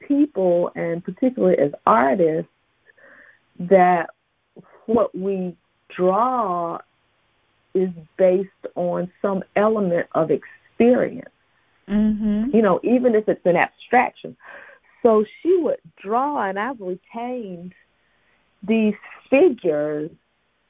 people 0.00 0.70
and 0.74 1.02
particularly 1.02 1.58
as 1.58 1.72
artists 1.86 2.50
that 3.58 4.10
what 4.86 5.14
we 5.14 5.56
draw 5.88 6.78
is 7.74 7.90
based 8.16 8.48
on 8.74 9.10
some 9.22 9.42
element 9.56 10.06
of 10.12 10.30
experience. 10.30 11.30
Mm-hmm. 11.88 12.50
You 12.54 12.62
know, 12.62 12.80
even 12.82 13.14
if 13.14 13.28
it's 13.28 13.44
an 13.44 13.56
abstraction. 13.56 14.36
So 15.04 15.24
she 15.42 15.56
would 15.58 15.80
draw, 16.02 16.42
and 16.42 16.58
I've 16.58 16.80
retained 16.80 17.74
these 18.66 18.94
figures. 19.28 20.10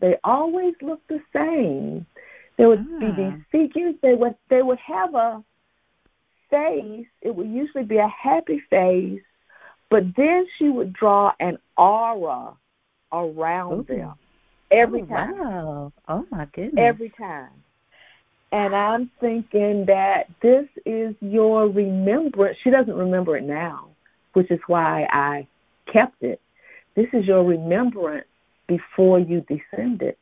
They 0.00 0.17
always 0.25 0.75
look 0.83 1.00
the 1.09 1.21
same. 1.33 2.05
There 2.59 2.69
would 2.69 2.85
ah. 2.97 2.99
be 2.99 3.07
these 3.07 3.41
ah. 3.41 3.45
figures. 3.53 3.95
They 4.03 4.14
would 4.14 4.35
they 4.50 4.62
would 4.62 4.81
have 4.81 5.14
a 5.14 5.43
face. 6.50 7.07
It 7.23 7.35
would 7.35 7.49
usually 7.49 7.85
be 7.85 7.99
a 7.99 8.09
happy 8.09 8.61
face, 8.69 9.23
but 9.88 10.03
then 10.17 10.47
she 10.59 10.69
would 10.69 10.93
draw 10.93 11.33
an 11.38 11.59
aura 11.76 12.55
around 13.12 13.81
Ooh. 13.91 13.95
them 13.95 14.14
every 14.73 15.03
oh, 15.03 15.07
time. 15.07 15.38
Wow. 15.38 15.93
Oh 16.09 16.26
my 16.31 16.47
goodness. 16.47 16.75
Every 16.76 17.11
time. 17.11 17.50
And 18.50 18.75
I'm 18.75 19.11
thinking 19.21 19.85
that 19.87 20.29
this 20.41 20.67
is 20.87 21.14
your 21.21 21.69
remembrance. 21.69 22.57
She 22.62 22.71
doesn't 22.71 22.95
remember 22.95 23.37
it 23.37 23.43
now, 23.43 23.88
which 24.35 24.50
is 24.50 24.61
why 24.67 25.07
I 25.11 25.47
kept 25.93 26.23
it. 26.23 26.41
This 26.97 27.07
is 27.12 27.26
your 27.26 27.45
remembrance 27.45 28.26
before 28.69 29.19
you 29.19 29.43
descended 29.43 30.17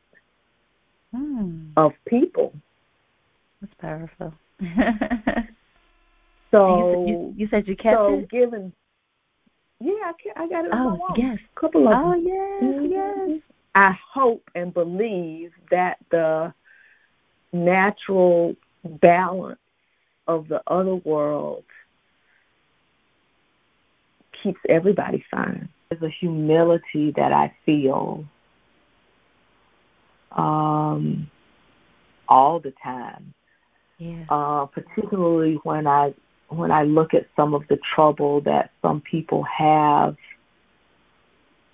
Hmm. 1.13 1.71
of 1.77 1.93
people. 2.07 2.53
That's 3.61 3.73
powerful. 3.75 4.33
So 6.51 7.03
you, 7.07 7.33
you, 7.37 7.47
said 7.49 7.67
you 7.67 7.75
kept 7.75 7.99
so 7.99 8.19
it? 8.19 8.29
given 8.29 8.71
yeah, 9.79 9.91
I, 10.37 10.43
I 10.43 10.47
got 10.49 10.65
it 10.65 10.71
Oh, 10.73 10.97
yes. 11.17 11.39
couple 11.55 11.87
of 11.87 11.97
Oh 11.97 12.13
yes, 12.13 12.61
Mhm. 12.63 12.89
yes. 12.89 13.41
I 13.75 13.91
hope 14.13 14.49
and 14.55 14.73
believe 14.73 15.51
that 15.71 15.97
the 16.11 16.53
natural 17.51 18.55
balance 19.01 19.59
of 20.27 20.47
the 20.47 20.61
other 20.67 20.95
world 20.95 21.63
keeps 24.43 24.59
everybody 24.69 25.23
fine. 25.31 25.69
There's 25.89 26.03
a 26.03 26.09
humility 26.09 27.11
that 27.15 27.31
I 27.31 27.53
feel 27.65 28.25
um, 30.31 31.29
all 32.27 32.59
the 32.59 32.73
time, 32.83 33.33
Yeah. 33.97 34.25
uh, 34.29 34.65
particularly 34.65 35.55
when 35.63 35.87
I 35.87 36.13
when 36.49 36.71
I 36.71 36.83
look 36.83 37.15
at 37.15 37.25
some 37.35 37.55
of 37.55 37.67
the 37.67 37.79
trouble 37.95 38.41
that 38.41 38.71
some 38.81 39.01
people 39.01 39.43
have 39.43 40.15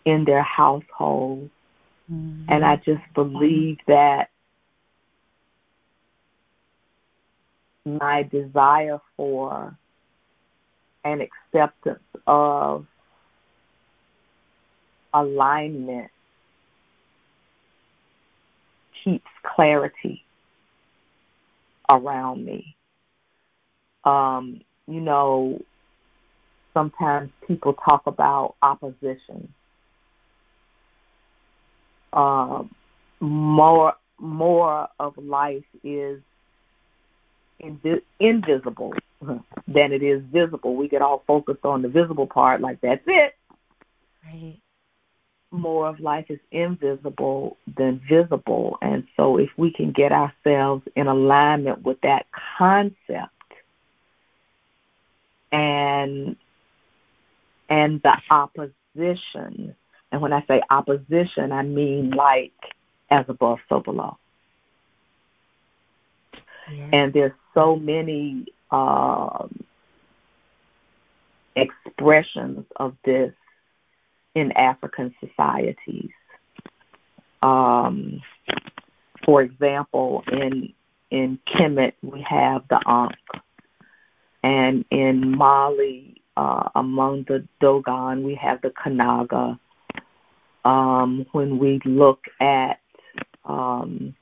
in 0.05 0.23
their 0.23 0.43
household 0.43 1.49
Mhm. 2.09 2.45
and 2.47 2.65
I 2.65 2.77
just 2.77 3.01
believe 3.13 3.77
that 3.87 4.29
my 7.85 8.23
desire 8.23 8.99
for 9.17 9.77
an 11.03 11.21
acceptance 11.21 12.03
of 12.27 12.85
alignment 15.13 16.11
keeps 19.03 19.29
clarity 19.43 20.23
around 21.89 22.45
me. 22.45 22.75
Um, 24.03 24.61
you 24.87 25.01
know, 25.01 25.61
sometimes 26.73 27.31
people 27.47 27.73
talk 27.73 28.07
about 28.07 28.55
opposition. 28.61 29.53
Um, 32.13 32.73
more 33.19 33.93
more 34.19 34.87
of 34.99 35.17
life 35.17 35.63
is 35.83 36.21
invi- 37.63 38.01
invisible 38.19 38.93
than 39.67 39.91
it 39.91 40.03
is 40.03 40.21
visible. 40.31 40.75
We 40.75 40.87
get 40.87 41.01
all 41.01 41.23
focused 41.27 41.65
on 41.65 41.81
the 41.81 41.89
visible 41.89 42.27
part, 42.27 42.61
like 42.61 42.79
that's 42.81 43.03
it. 43.07 43.35
Right. 44.25 44.59
More 45.51 45.87
of 45.87 45.99
life 45.99 46.25
is 46.29 46.39
invisible 46.51 47.57
than 47.75 48.01
visible, 48.07 48.77
and 48.81 49.07
so 49.17 49.37
if 49.37 49.49
we 49.57 49.71
can 49.71 49.91
get 49.91 50.11
ourselves 50.11 50.83
in 50.95 51.07
alignment 51.07 51.81
with 51.81 51.99
that 52.01 52.27
concept 52.57 53.33
and 55.51 56.35
and 57.67 58.01
the 58.03 58.15
opposition, 58.29 59.75
and 60.11 60.21
when 60.21 60.33
I 60.33 60.43
say 60.47 60.61
opposition, 60.69 61.51
I 61.51 61.63
mean 61.63 62.11
like 62.11 62.53
as 63.09 63.25
above, 63.27 63.59
so 63.69 63.79
below. 63.79 64.17
Yeah. 66.71 66.89
and 66.93 67.13
there's 67.13 67.31
so 67.55 67.75
many 67.75 68.45
um, 68.71 69.63
expressions 71.55 72.65
of 72.75 72.95
this 73.03 73.33
in 74.35 74.51
African 74.53 75.13
societies. 75.19 76.11
Um, 77.41 78.21
for 79.25 79.41
example, 79.41 80.23
in 80.31 80.73
in 81.11 81.39
Kemet 81.47 81.93
we 82.01 82.21
have 82.21 82.67
the 82.67 82.79
Ankh, 82.85 83.15
and 84.43 84.85
in 84.91 85.37
Mali, 85.37 86.21
uh, 86.37 86.69
among 86.75 87.23
the 87.23 87.47
Dogon, 87.59 88.23
we 88.23 88.35
have 88.35 88.61
the 88.61 88.69
Kanaga. 88.69 89.59
Um, 90.65 91.25
when 91.31 91.57
we 91.57 91.79
look 91.85 92.25
at 92.39 92.81
um, 93.45 94.13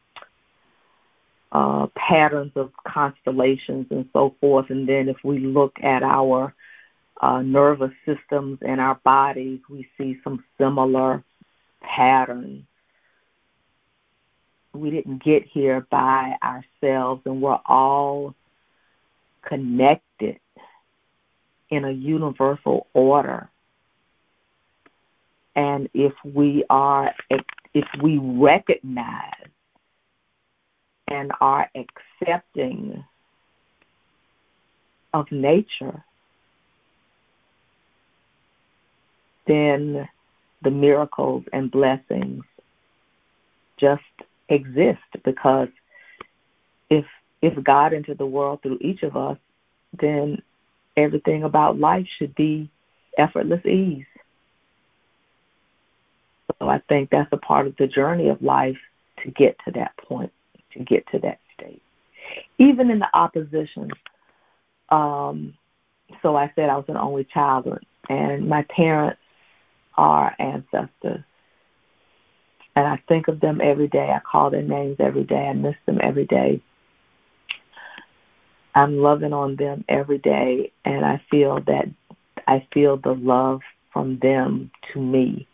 uh, 1.52 1.88
patterns 1.96 2.52
of 2.56 2.72
constellations 2.86 3.88
and 3.90 4.08
so 4.14 4.36
forth. 4.40 4.70
And 4.70 4.88
then 4.88 5.10
if 5.10 5.18
we 5.24 5.40
look 5.40 5.78
at 5.82 6.04
our 6.04 6.54
uh, 7.22 7.42
nervous 7.42 7.94
systems 8.06 8.60
and 8.62 8.80
our 8.80 8.96
bodies, 9.04 9.60
we 9.70 9.88
see 9.98 10.20
some 10.24 10.44
similar 10.58 11.24
patterns. 11.82 12.64
We 14.74 14.92
didn't 14.92 15.24
get 15.24 15.46
here 15.46 15.88
by 15.90 16.36
ourselves, 16.44 17.24
and 17.26 17.42
we're 17.42 17.60
all 17.66 18.36
connected 19.42 20.40
in 21.70 21.86
a 21.86 21.92
universal 21.92 22.88
order. 22.94 23.50
And 25.56 25.90
if 25.94 26.14
we 26.24 26.64
are, 26.70 27.16
if 27.74 27.86
we 28.02 28.20
recognize 28.20 29.48
and 31.08 31.32
are 31.40 31.70
accepting 31.76 33.04
of 35.14 35.32
nature, 35.32 36.04
then 39.48 40.08
the 40.62 40.72
miracles 40.72 41.44
and 41.54 41.72
blessings 41.72 42.44
just 43.78 44.02
exist 44.50 45.00
because 45.24 45.70
if 46.90 47.06
if 47.42 47.64
God 47.64 47.94
entered 47.94 48.18
the 48.18 48.26
world 48.26 48.62
through 48.64 48.80
each 48.82 49.04
of 49.04 49.16
us, 49.16 49.38
then 50.00 50.42
everything 50.96 51.44
about 51.44 51.80
life 51.80 52.08
should 52.18 52.34
be 52.34 52.70
effortless 53.18 53.64
ease. 53.66 54.06
So 56.60 56.68
I 56.68 56.80
think 56.90 57.12
that's 57.12 57.32
a 57.32 57.38
part 57.38 57.68
of 57.68 57.76
the 57.78 57.88
journey 57.88 58.30
of 58.30 58.42
life 58.42 58.78
to 59.24 59.32
get 59.32 59.58
to 59.66 59.72
that 59.74 59.96
point 59.98 60.32
to 60.74 60.80
get 60.80 61.06
to 61.12 61.20
that 61.20 61.40
state. 61.54 61.82
Even 62.58 62.90
in 62.92 63.00
the 63.00 63.10
opposition, 63.14 63.90
um, 64.90 65.54
so 66.22 66.36
I 66.36 66.52
said 66.56 66.70
I 66.70 66.78
was 66.78 66.86
an 66.88 66.98
only 66.98 67.26
child, 67.26 67.68
and 68.10 68.48
my 68.48 68.64
parents 68.64 69.20
are 69.96 70.36
ancestors. 70.40 71.24
And 72.76 72.86
I 72.86 73.02
think 73.08 73.28
of 73.28 73.40
them 73.40 73.60
every 73.62 73.88
day. 73.88 74.12
I 74.12 74.20
call 74.20 74.52
their 74.52 74.62
names 74.62 74.98
every 75.00 75.24
day. 75.24 75.48
I 75.48 75.54
miss 75.54 75.76
them 75.86 76.00
every 76.02 76.26
day. 76.26 76.62
I'm 78.76 78.98
loving 79.00 79.34
on 79.34 79.56
them 79.56 79.84
every 79.90 80.20
day, 80.20 80.72
and 80.86 81.04
I 81.04 81.20
feel 81.32 81.60
that 81.62 81.88
I 82.48 82.68
feel 82.72 82.98
the 82.98 83.14
love 83.14 83.62
from 83.92 84.20
them 84.20 84.70
to 84.94 85.02
me. 85.02 85.48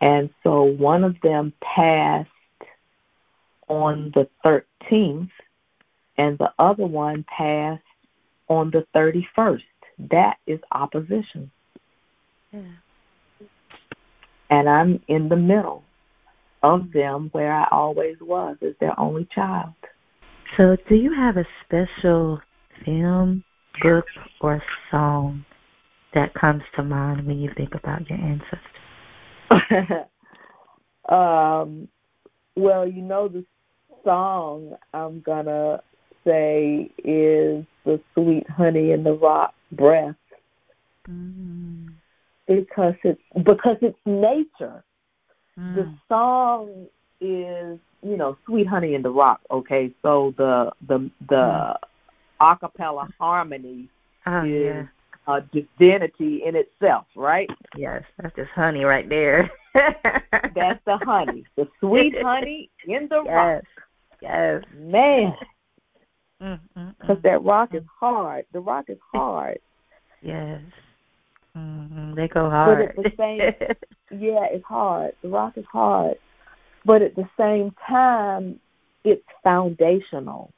And 0.00 0.30
so 0.42 0.62
one 0.62 1.04
of 1.04 1.20
them 1.22 1.52
passed 1.60 2.28
on 3.70 4.12
the 4.14 4.28
13th, 4.44 5.30
and 6.18 6.36
the 6.38 6.52
other 6.58 6.86
one 6.86 7.24
passed 7.34 7.82
on 8.48 8.70
the 8.70 8.84
31st. 8.94 9.62
That 10.10 10.36
is 10.46 10.58
opposition. 10.72 11.50
Yeah. 12.52 12.62
And 14.50 14.68
I'm 14.68 15.00
in 15.06 15.28
the 15.28 15.36
middle 15.36 15.84
of 16.62 16.92
them 16.92 17.30
where 17.32 17.52
I 17.52 17.68
always 17.70 18.16
was, 18.20 18.56
as 18.60 18.74
their 18.80 18.98
only 18.98 19.28
child. 19.32 19.72
So, 20.56 20.76
do 20.88 20.96
you 20.96 21.14
have 21.14 21.36
a 21.36 21.46
special 21.64 22.40
film, 22.84 23.44
book, 23.80 24.04
or 24.40 24.60
song 24.90 25.44
that 26.12 26.34
comes 26.34 26.62
to 26.74 26.82
mind 26.82 27.24
when 27.24 27.38
you 27.38 27.50
think 27.56 27.74
about 27.76 28.02
your 28.10 28.18
ancestors? 28.18 28.58
um, 31.08 31.88
well, 32.56 32.86
you 32.86 33.02
know, 33.02 33.28
the 33.28 33.44
song 34.04 34.76
I'm 34.94 35.20
gonna 35.20 35.82
say 36.24 36.90
is 36.98 37.64
the 37.84 38.00
sweet 38.14 38.48
honey 38.50 38.92
in 38.92 39.02
the 39.04 39.12
rock 39.14 39.54
breath 39.72 40.14
Mm. 41.08 41.94
because 42.46 42.94
it's 43.04 43.20
because 43.42 43.76
it's 43.80 43.98
nature. 44.04 44.84
Mm. 45.58 45.74
The 45.74 45.94
song 46.08 46.86
is 47.20 47.78
you 48.02 48.16
know 48.16 48.36
sweet 48.46 48.66
honey 48.66 48.94
in 48.94 49.02
the 49.02 49.10
rock. 49.10 49.40
Okay, 49.50 49.90
so 50.02 50.34
the 50.36 50.70
the 50.86 51.10
the 51.28 51.34
Mm. 51.36 51.76
acapella 52.40 53.08
harmony 53.18 53.88
oh, 54.26 54.44
is 54.44 54.86
yeah. 55.26 55.34
a 55.34 55.40
divinity 55.52 56.42
in 56.44 56.54
itself, 56.56 57.06
right? 57.16 57.50
Yes, 57.76 58.02
that's 58.18 58.34
just 58.36 58.50
honey 58.50 58.84
right 58.84 59.08
there. 59.08 59.50
that's 59.74 60.80
the 60.86 60.98
honey, 61.02 61.44
the 61.56 61.68
sweet 61.80 62.14
honey 62.22 62.70
in 62.86 63.08
the 63.08 63.22
yes. 63.24 63.34
rock. 63.34 63.64
Yes, 64.22 64.62
man. 64.74 65.34
Because 66.38 66.58
mm, 66.58 66.60
mm, 66.76 66.94
mm, 67.04 67.22
that 67.22 67.42
rock 67.42 67.74
is 67.74 67.82
hard. 67.98 68.44
The 68.52 68.60
rock 68.60 68.86
is 68.88 68.98
hard. 69.12 69.58
Yes. 70.22 70.60
Mm-hmm. 71.56 72.14
They 72.14 72.28
go 72.28 72.50
hard. 72.50 72.94
But 72.94 73.02
at 73.02 73.04
the 73.04 73.16
same, 73.16 73.40
yeah, 74.20 74.44
it's 74.50 74.64
hard. 74.66 75.12
The 75.22 75.28
rock 75.28 75.56
is 75.56 75.64
hard, 75.72 76.18
but 76.84 77.00
at 77.00 77.16
the 77.16 77.26
same 77.38 77.74
time, 77.88 78.60
it's 79.02 79.24
foundational. 79.42 80.52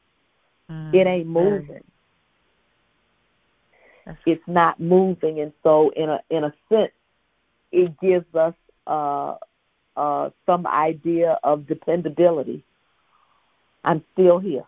Mm, 0.71 0.95
it 0.95 1.07
ain't 1.07 1.29
moving. 1.29 1.85
It's 4.27 4.43
not 4.47 4.81
moving, 4.81 5.41
and 5.41 5.53
so 5.63 5.91
in 5.97 6.09
a 6.09 6.21
in 6.31 6.45
a 6.45 6.53
sense, 6.69 6.93
it 7.71 7.99
gives 8.01 8.27
us 8.35 8.55
uh, 8.87 9.37
uh, 9.97 10.31
some 10.45 10.67
idea 10.67 11.39
of 11.43 11.67
dependability. 11.67 12.65
I'm 13.85 14.05
still 14.13 14.39
here, 14.39 14.65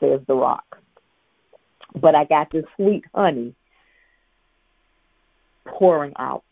says 0.00 0.20
the 0.26 0.34
rock, 0.34 0.78
but 2.00 2.14
I 2.14 2.24
got 2.24 2.50
this 2.52 2.64
sweet 2.76 3.04
honey 3.14 3.54
pouring 5.66 6.12
out, 6.18 6.44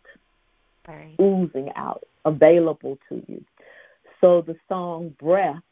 right. 0.88 1.14
oozing 1.20 1.70
out, 1.76 2.04
available 2.24 2.98
to 3.08 3.22
you. 3.28 3.44
So 4.20 4.42
the 4.42 4.56
song 4.68 5.14
Breath, 5.20 5.62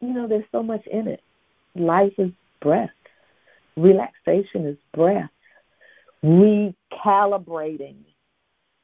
you 0.00 0.12
know, 0.12 0.28
there's 0.28 0.44
so 0.52 0.62
much 0.62 0.86
in 0.86 1.08
it. 1.08 1.20
Life 1.74 2.12
is 2.18 2.30
breath, 2.60 2.90
relaxation 3.76 4.66
is 4.66 4.76
breath, 4.94 5.30
recalibrating 6.24 7.96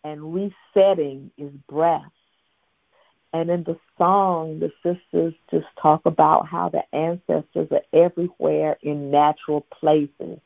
and 0.04 0.34
resetting 0.34 1.30
is 1.38 1.52
breath. 1.68 2.02
And 3.32 3.50
in 3.50 3.64
the 3.64 3.78
song, 3.98 4.60
the 4.60 4.72
sisters 4.82 5.34
just 5.50 5.66
talk 5.80 6.02
about 6.06 6.46
how 6.46 6.70
the 6.70 6.82
ancestors 6.96 7.68
are 7.70 7.82
everywhere 7.92 8.78
in 8.82 9.10
natural 9.10 9.66
places 9.80 10.40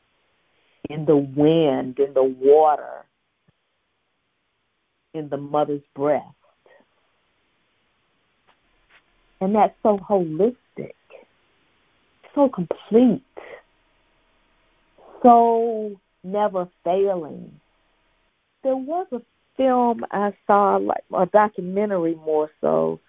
in 0.89 1.05
the 1.05 1.15
wind, 1.15 1.99
in 1.99 2.13
the 2.13 2.23
water, 2.23 3.05
in 5.13 5.29
the 5.29 5.37
mother's 5.37 5.81
breast. 5.95 6.25
And 9.39 9.55
that's 9.55 9.75
so 9.83 9.97
holistic, 9.97 10.95
so 12.33 12.49
complete, 12.49 13.23
so 15.21 15.95
never 16.23 16.67
failing. 16.83 17.59
There 18.63 18.77
was 18.77 19.07
a 19.11 19.21
film 19.57 20.05
I 20.11 20.33
saw, 20.47 20.77
like 20.77 21.03
a 21.15 21.25
documentary 21.25 22.15
more 22.15 22.49
so, 22.61 22.99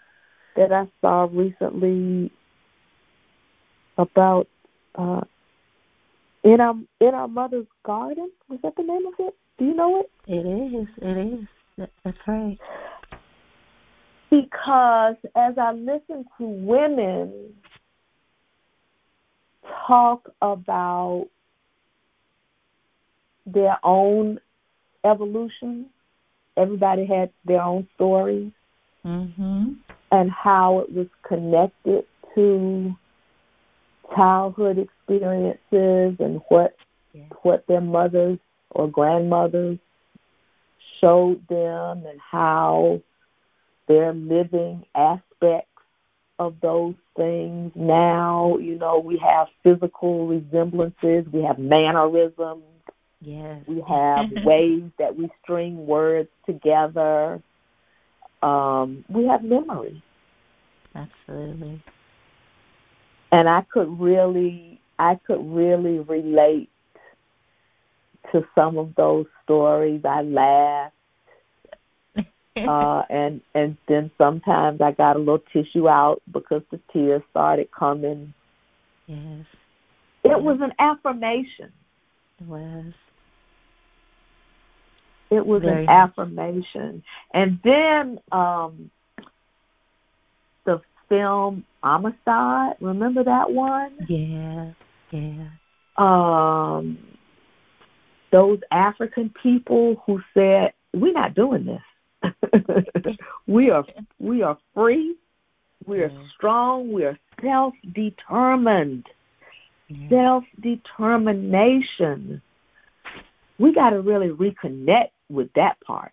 that 0.56 0.72
I 0.72 0.86
saw 1.00 1.28
recently 1.32 2.30
about 3.98 4.46
uh, 4.94 5.22
in 6.44 6.60
our 6.60 6.74
in 7.00 7.14
our 7.14 7.28
mother's 7.28 7.66
garden. 7.84 8.30
Was 8.48 8.60
that 8.62 8.76
the 8.76 8.82
name 8.82 9.06
of 9.06 9.14
it? 9.18 9.34
Do 9.58 9.64
you 9.64 9.74
know 9.74 10.00
it? 10.00 10.10
It 10.26 10.80
is. 10.80 10.88
It 10.98 11.40
is. 11.40 11.88
That's 12.04 12.18
right. 12.26 12.58
Because 14.30 15.16
as 15.36 15.54
I 15.58 15.72
listen 15.72 16.24
to 16.38 16.44
women 16.44 17.54
talk 19.86 20.30
about 20.42 21.28
their 23.46 23.76
own 23.84 24.40
evolution, 25.04 25.86
everybody 26.56 27.06
had 27.06 27.30
their 27.44 27.62
own 27.62 27.86
story, 27.94 28.52
mm-hmm. 29.04 29.72
and 30.10 30.30
how 30.30 30.80
it 30.80 30.92
was 30.92 31.06
connected 31.26 32.04
to 32.34 32.94
childhood 34.14 34.78
experiences 34.78 36.16
and 36.18 36.40
what 36.48 36.74
yeah. 37.12 37.22
what 37.42 37.66
their 37.66 37.80
mothers 37.80 38.38
or 38.70 38.88
grandmothers 38.88 39.78
showed 41.00 41.46
them 41.48 42.04
and 42.06 42.20
how 42.20 43.00
they're 43.86 44.14
living 44.14 44.84
aspects 44.94 45.68
of 46.38 46.56
those 46.60 46.94
things 47.16 47.72
now. 47.74 48.58
You 48.58 48.76
know, 48.76 48.98
we 48.98 49.18
have 49.18 49.48
physical 49.62 50.26
resemblances, 50.26 51.26
we 51.32 51.42
have 51.42 51.58
mannerisms, 51.58 52.64
yes. 53.24 53.62
we 53.66 53.82
have 53.88 54.26
ways 54.44 54.82
that 54.98 55.16
we 55.16 55.28
string 55.42 55.86
words 55.86 56.28
together. 56.46 57.42
Um, 58.42 59.04
we 59.08 59.26
have 59.26 59.42
memory. 59.42 60.02
Absolutely 60.94 61.82
and 63.34 63.48
I 63.48 63.62
could 63.72 64.00
really 64.00 64.80
I 65.00 65.18
could 65.26 65.44
really 65.44 65.98
relate 65.98 66.70
to 68.30 68.46
some 68.54 68.78
of 68.78 68.94
those 68.94 69.26
stories. 69.42 70.02
I 70.04 70.22
laughed. 70.22 70.94
uh 72.56 73.02
and 73.10 73.40
and 73.54 73.76
then 73.88 74.10
sometimes 74.16 74.80
I 74.80 74.92
got 74.92 75.16
a 75.16 75.18
little 75.18 75.42
tissue 75.52 75.88
out 75.88 76.22
because 76.32 76.62
the 76.70 76.78
tears 76.92 77.22
started 77.32 77.68
coming. 77.76 78.32
Yes. 79.06 79.46
It 80.22 80.40
was 80.40 80.60
an 80.60 80.72
affirmation. 80.78 81.72
It 82.40 82.46
was. 82.46 82.92
It 85.30 85.44
was 85.44 85.62
Very 85.62 85.80
an 85.80 85.86
nice. 85.86 86.10
affirmation. 86.10 87.02
And 87.32 87.58
then 87.64 88.18
um 88.32 88.90
the 90.64 90.80
film 91.08 91.64
Amistad. 91.82 92.76
Remember 92.80 93.24
that 93.24 93.50
one? 93.50 93.92
Yeah, 94.08 94.70
yeah. 95.10 95.48
Um, 95.96 96.98
those 98.32 98.58
African 98.70 99.32
people 99.42 100.02
who 100.06 100.22
said, 100.32 100.72
"We're 100.92 101.12
not 101.12 101.34
doing 101.34 101.66
this. 101.66 101.82
we 103.46 103.70
are 103.70 103.84
we 104.18 104.42
are 104.42 104.58
free. 104.74 105.16
We 105.86 106.02
are 106.02 106.10
yeah. 106.10 106.26
strong. 106.34 106.92
We 106.92 107.04
are 107.04 107.18
self-determined. 107.42 109.06
Yeah. 109.88 110.08
Self-determination. 110.08 112.40
We 113.58 113.72
got 113.72 113.90
to 113.90 114.00
really 114.00 114.28
reconnect 114.30 115.10
with 115.30 115.52
that 115.54 115.80
part, 115.80 116.12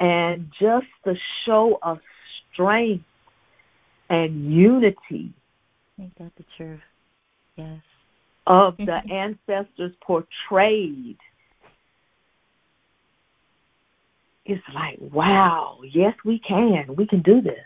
and 0.00 0.50
just 0.60 0.86
the 1.04 1.16
show 1.44 1.78
of 1.82 2.00
strength 2.52 3.04
and 4.08 4.52
unity. 4.52 5.32
Ain't 5.98 6.18
that 6.18 6.32
the 6.36 6.44
truth? 6.56 6.80
Yes. 7.56 7.80
Of 8.46 8.76
the 8.76 9.00
ancestors 9.10 9.92
portrayed. 10.02 11.16
It's 14.44 14.62
like, 14.74 14.98
wow, 15.00 15.78
yes, 15.88 16.14
we 16.24 16.40
can. 16.40 16.94
We 16.96 17.06
can 17.06 17.22
do 17.22 17.40
this. 17.40 17.64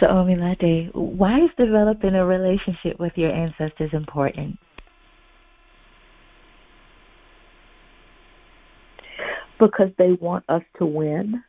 So, 0.00 0.06
Omilade, 0.06 0.94
why 0.94 1.40
is 1.40 1.50
developing 1.56 2.14
a 2.14 2.26
relationship 2.26 2.98
with 2.98 3.12
your 3.16 3.32
ancestors 3.32 3.90
important? 3.92 4.58
Because 9.58 9.90
they 9.98 10.12
want 10.12 10.44
us 10.48 10.62
to 10.78 10.86
win. 10.86 11.42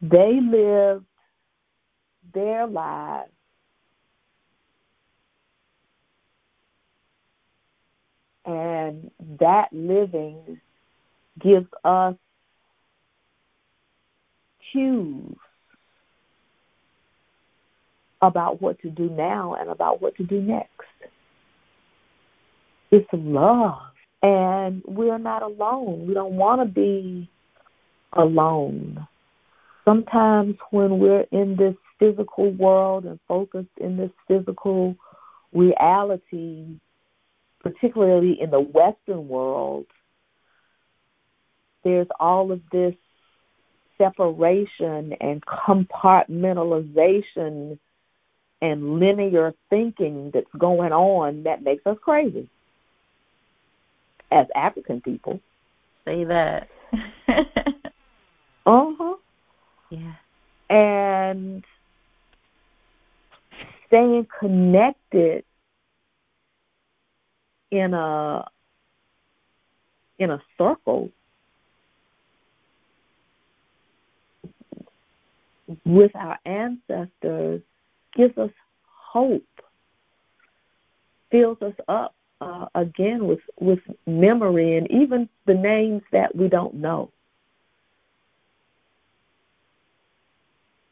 They 0.00 0.40
live 0.40 1.04
their 2.32 2.66
lives 2.66 3.30
and 8.44 9.10
that 9.40 9.68
living 9.72 10.60
gives 11.40 11.66
us 11.84 12.14
cues 14.72 15.36
about 18.22 18.60
what 18.60 18.78
to 18.80 18.90
do 18.90 19.08
now 19.10 19.54
and 19.54 19.70
about 19.70 20.00
what 20.00 20.16
to 20.16 20.24
do 20.24 20.40
next. 20.40 20.70
It's 22.90 23.08
love. 23.12 23.93
And 24.24 24.82
we're 24.86 25.18
not 25.18 25.42
alone. 25.42 26.06
We 26.08 26.14
don't 26.14 26.36
want 26.36 26.62
to 26.62 26.64
be 26.64 27.28
alone. 28.14 29.06
Sometimes 29.84 30.54
when 30.70 30.98
we're 30.98 31.26
in 31.30 31.56
this 31.56 31.74
physical 31.98 32.50
world 32.52 33.04
and 33.04 33.20
focused 33.28 33.76
in 33.76 33.98
this 33.98 34.12
physical 34.26 34.96
reality, 35.52 36.64
particularly 37.60 38.40
in 38.40 38.50
the 38.50 38.60
Western 38.60 39.28
world, 39.28 39.84
there's 41.84 42.08
all 42.18 42.50
of 42.50 42.62
this 42.72 42.94
separation 43.98 45.12
and 45.20 45.44
compartmentalization 45.44 47.78
and 48.62 48.98
linear 48.98 49.52
thinking 49.68 50.30
that's 50.32 50.46
going 50.56 50.92
on 50.92 51.42
that 51.42 51.62
makes 51.62 51.86
us 51.86 51.98
crazy 52.00 52.48
as 54.34 54.46
African 54.54 55.00
people. 55.00 55.40
Say 56.04 56.24
that. 56.24 56.68
uh 57.28 57.72
huh. 58.66 59.14
Yeah. 59.90 60.14
And 60.68 61.64
staying 63.86 64.26
connected 64.38 65.44
in 67.70 67.94
a 67.94 68.48
in 70.18 70.30
a 70.30 70.42
circle 70.58 71.10
with 75.84 76.14
our 76.14 76.38
ancestors 76.44 77.62
gives 78.14 78.36
us 78.38 78.50
hope, 78.84 79.42
fills 81.30 81.60
us 81.62 81.74
up 81.88 82.14
uh, 82.44 82.66
again 82.74 83.26
with 83.26 83.40
with 83.58 83.80
memory 84.06 84.76
and 84.76 84.90
even 84.90 85.28
the 85.46 85.54
names 85.54 86.02
that 86.12 86.34
we 86.36 86.48
don't 86.48 86.74
know. 86.74 87.10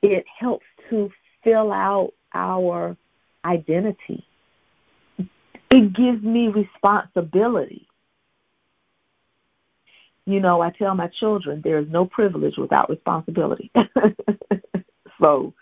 It 0.01 0.25
helps 0.39 0.67
to 0.91 1.11
fill 1.45 1.73
out 1.73 2.13
our 2.35 2.97
identity. 3.45 4.25
It 5.71 5.93
gives 5.95 6.23
me 6.23 6.49
responsibility. 6.49 7.87
You 10.25 10.41
know, 10.41 10.61
I 10.61 10.71
tell 10.71 10.95
my 10.95 11.09
children 11.09 11.61
there 11.63 11.79
is 11.79 11.89
no 11.89 12.05
privilege 12.05 12.57
without 12.57 12.89
responsibility. 12.89 13.71
so 15.21 15.53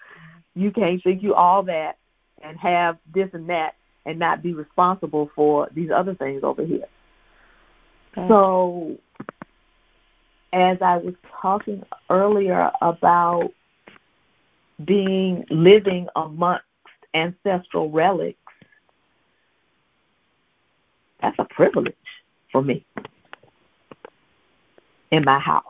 you 0.55 0.70
can't 0.70 1.03
think 1.03 1.22
you 1.22 1.35
all 1.35 1.62
that 1.64 1.96
and 2.42 2.59
have 2.59 2.98
this 3.12 3.29
and 3.33 3.48
that 3.50 3.74
and 4.07 4.19
not 4.19 4.43
be 4.43 4.53
responsible 4.55 5.31
for 5.35 5.69
these 5.75 5.91
other 5.91 6.15
things 6.15 6.43
over 6.43 6.65
here. 6.65 6.87
Okay. 8.17 8.29
So, 8.29 8.97
as 10.53 10.79
I 10.83 10.97
was 10.97 11.15
talking 11.41 11.83
earlier 12.09 12.71
about 12.81 13.53
being 14.85 15.45
living 15.51 16.09
amongst 16.17 16.65
ancestral 17.15 17.91
relics, 17.91 18.39
that's 21.21 21.39
a 21.39 21.45
privilege 21.45 21.95
for 22.51 22.63
me 22.63 22.85
in 25.11 25.25
my 25.25 25.39
house. 25.39 25.65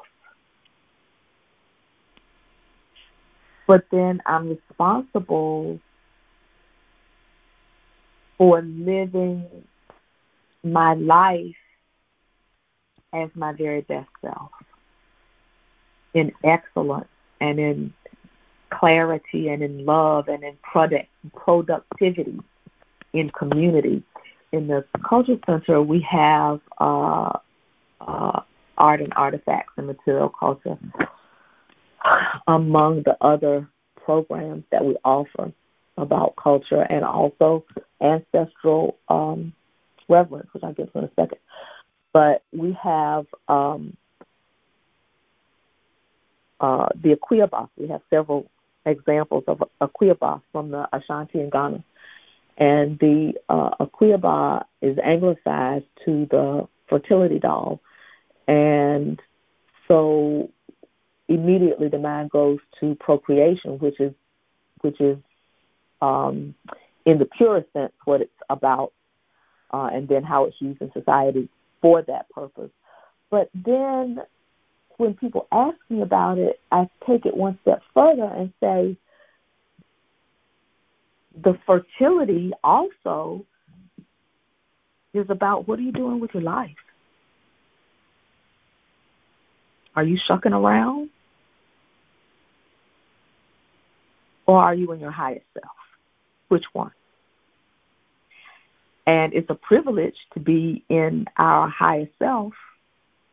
But 3.66 3.85
then 3.90 4.23
I'm 4.27 4.49
responsible 4.49 5.79
for 8.40 8.62
living 8.62 9.44
my 10.64 10.94
life 10.94 11.55
as 13.12 13.29
my 13.35 13.53
very 13.53 13.83
best 13.83 14.09
self 14.22 14.50
in 16.14 16.33
excellence 16.42 17.07
and 17.42 17.61
in 17.61 17.92
clarity 18.70 19.48
and 19.48 19.62
in 19.62 19.85
love 19.85 20.29
and 20.29 20.42
in 20.42 20.57
product 20.62 21.07
productivity 21.35 22.40
in 23.12 23.29
community. 23.29 24.03
In 24.53 24.68
the 24.68 24.87
Culture 25.07 25.37
Center, 25.44 25.83
we 25.83 26.00
have 26.11 26.61
uh, 26.79 27.37
uh, 28.00 28.40
art 28.79 29.03
and 29.03 29.12
artifacts 29.16 29.74
and 29.76 29.87
material 29.87 30.31
culture 30.31 30.79
among 32.46 33.03
the 33.03 33.18
other 33.20 33.68
programs 34.03 34.64
that 34.72 34.83
we 34.83 34.96
offer 35.05 35.53
about 36.01 36.37
culture 36.37 36.83
and 36.83 37.05
also 37.05 37.65
ancestral 38.01 38.97
um, 39.09 39.53
reverence, 40.09 40.49
which 40.53 40.65
I'll 40.65 40.73
get 40.73 40.93
to 40.93 40.99
in 40.99 41.05
a 41.05 41.11
second. 41.17 41.39
But 42.13 42.43
we 42.53 42.77
have 42.83 43.27
um, 43.49 43.97
uh, 46.61 46.89
the 47.03 47.17
Akuaba. 47.17 47.69
We 47.77 47.89
have 47.89 48.03
several 48.11 48.51
examples 48.85 49.45
of 49.47 49.63
Akuaba 49.81 50.43
from 50.53 50.71
the 50.71 50.89
Ashanti 50.93 51.41
in 51.41 51.51
Ghana. 51.51 51.85
And 52.59 52.99
the 52.99 53.35
uh, 53.49 53.71
Akuaba 53.81 54.65
is 54.83 54.99
anglicized 54.99 55.87
to 56.05 56.27
the 56.31 56.69
fertility 56.89 57.39
doll. 57.39 57.81
And 58.47 59.21
so 59.89 60.51
immediately 61.29 61.89
the 61.89 61.99
mind 61.99 62.31
goes 62.31 62.59
to 62.81 62.97
procreation, 62.97 63.79
which 63.79 64.01
is 64.01 64.13
which 64.83 65.01
is 65.01 65.19
um, 66.01 66.55
in 67.05 67.19
the 67.19 67.27
purest 67.27 67.73
sense 67.73 67.93
what 68.05 68.21
it's 68.21 68.31
about, 68.49 68.93
uh, 69.73 69.91
and 69.93 70.09
then 70.09 70.23
how 70.23 70.45
it's 70.45 70.57
used 70.61 70.81
in 70.81 70.91
society 70.93 71.49
for 71.81 72.03
that 72.03 72.29
purpose. 72.31 72.71
But 73.31 73.51
then 73.55 74.21
when 74.97 75.15
people 75.15 75.47
ask 75.51 75.79
me 75.89 76.03
about 76.03 76.39
it, 76.39 76.61
I 76.71 76.89
take 77.07 77.25
it 77.25 77.37
one 77.37 77.59
step 77.63 77.83
further 77.95 78.25
and 78.25 78.53
say 78.61 78.97
the 81.43 81.59
fertility 81.67 82.53
also 82.63 83.47
is 85.15 85.27
about 85.29 85.67
what 85.67 85.79
are 85.79 85.83
you 85.83 85.93
doing 85.93 86.21
with 86.21 86.33
your 86.35 86.43
life? 86.43 86.77
Are 89.97 90.05
you 90.05 90.19
shucking 90.27 90.53
around? 90.53 91.11
Or 94.47 94.59
are 94.59 94.75
you 94.75 94.91
in 94.93 95.01
your 95.01 95.11
highest 95.11 95.47
self? 95.55 95.80
Which 96.51 96.65
one? 96.73 96.91
And 99.07 99.33
it's 99.33 99.49
a 99.51 99.55
privilege 99.55 100.17
to 100.35 100.41
be 100.41 100.85
in 100.89 101.27
our 101.37 101.69
highest 101.69 102.13
self 102.19 102.53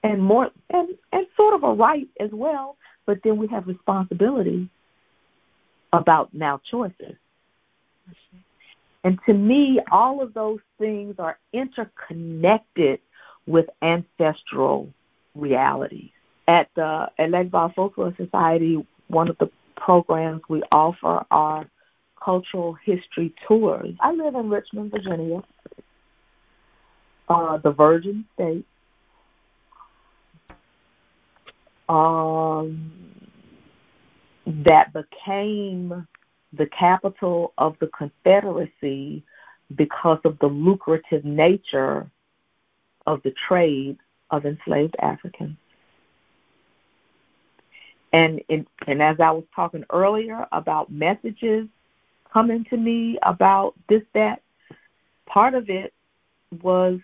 and 0.03 0.21
more 0.21 0.51
and, 0.69 0.89
and 1.11 1.25
sort 1.35 1.55
of 1.55 1.63
a 1.63 1.73
right 1.73 2.07
as 2.19 2.29
well, 2.31 2.77
but 3.07 3.19
then 3.23 3.37
we 3.37 3.47
have 3.47 3.67
responsibility 3.67 4.69
about 5.91 6.31
now 6.31 6.61
choices. 6.69 7.15
And 9.03 9.19
to 9.25 9.33
me, 9.33 9.79
all 9.91 10.21
of 10.21 10.33
those 10.35 10.59
things 10.77 11.15
are 11.17 11.39
interconnected 11.53 12.99
with 13.47 13.65
ancestral 13.81 14.89
realities. 15.33 16.11
At 16.47 16.69
the 16.75 17.09
Elegba 17.17 17.73
Folklore 17.73 18.13
Society, 18.15 18.85
one 19.07 19.27
of 19.29 19.37
the 19.39 19.49
programs 19.75 20.41
we 20.49 20.61
offer 20.71 21.25
are 21.31 21.67
cultural 22.27 22.73
history 22.83 23.33
tours. 23.47 23.95
I 24.01 24.11
live 24.11 24.35
in 24.35 24.49
Richmond, 24.49 24.91
Virginia, 24.91 25.41
uh, 27.29 27.57
the 27.59 27.71
Virgin 27.71 28.25
State. 28.33 28.65
Um, 31.87 32.91
that 34.45 34.91
became 34.91 36.05
the 36.51 36.65
capital 36.77 37.53
of 37.57 37.77
the 37.79 37.87
Confederacy 37.97 39.23
because 39.77 40.19
of 40.25 40.37
the 40.39 40.47
lucrative 40.47 41.23
nature 41.23 42.11
of 43.05 43.23
the 43.23 43.33
trade 43.47 43.97
of 44.31 44.45
enslaved 44.45 44.97
Africans. 44.99 45.55
And 48.11 48.41
in, 48.49 48.67
and 48.85 49.01
as 49.01 49.17
I 49.21 49.31
was 49.31 49.45
talking 49.55 49.85
earlier 49.89 50.45
about 50.51 50.91
messages 50.91 51.67
coming 52.31 52.65
to 52.69 52.77
me 52.77 53.17
about 53.23 53.73
this, 53.89 54.03
that, 54.13 54.41
part 55.25 55.53
of 55.53 55.69
it 55.69 55.93
was 56.63 56.99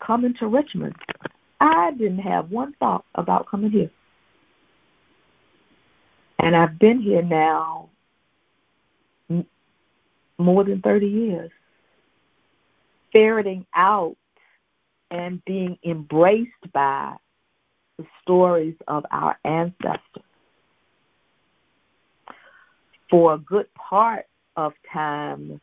coming 0.00 0.34
to 0.40 0.46
Richmond. 0.46 0.94
I 1.60 1.92
didn't 1.92 2.18
have 2.18 2.50
one 2.50 2.74
thought 2.78 3.04
about 3.14 3.48
coming 3.48 3.70
here. 3.70 3.90
And 6.38 6.54
I've 6.54 6.78
been 6.78 7.00
here 7.00 7.22
now 7.22 7.88
more 10.38 10.64
than 10.64 10.80
30 10.82 11.06
years, 11.06 11.50
ferreting 13.12 13.66
out 13.74 14.16
and 15.10 15.42
being 15.44 15.78
embraced 15.84 16.50
by 16.72 17.16
the 17.96 18.04
stories 18.22 18.74
of 18.86 19.06
our 19.10 19.38
ancestors. 19.44 20.22
For 23.08 23.34
a 23.34 23.38
good 23.38 23.72
part 23.74 24.26
of 24.56 24.72
time, 24.92 25.60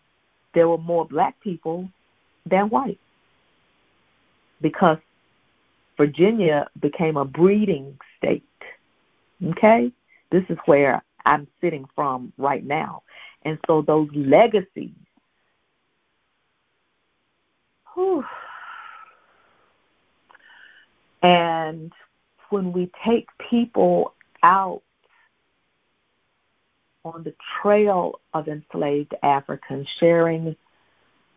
there 0.53 0.69
were 0.69 0.77
more 0.77 1.06
black 1.06 1.39
people 1.41 1.89
than 2.45 2.69
white 2.69 2.99
because 4.62 4.97
Virginia 5.97 6.67
became 6.82 7.17
a 7.17 7.25
breeding 7.25 7.97
state. 8.17 8.43
Okay? 9.43 9.91
This 10.32 10.43
is 10.49 10.58
where 10.65 11.03
I'm 11.25 11.47
sitting 11.62 11.86
from 11.95 12.34
right 12.38 12.65
now. 12.65 13.03
And 13.43 13.58
so 13.67 13.82
those 13.82 14.10
legacies, 14.13 14.91
whew, 17.93 18.23
and 21.23 21.91
when 22.49 22.71
we 22.71 22.91
take 23.06 23.27
people 23.49 24.13
out 24.43 24.83
on 27.06 27.24
the 27.24 27.34
trail 27.62 28.20
of 28.34 28.48
enslaved 28.48 29.13
Africans, 29.24 29.88
sharing 30.00 30.56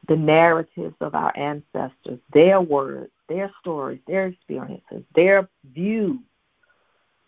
the 0.08 0.16
narratives 0.16 0.94
of 1.00 1.14
our 1.14 1.36
ancestors, 1.36 2.20
their 2.32 2.60
words, 2.60 3.10
their 3.28 3.52
stories, 3.60 4.00
their 4.06 4.26
experiences, 4.26 5.02
their 5.14 5.48
views 5.74 6.18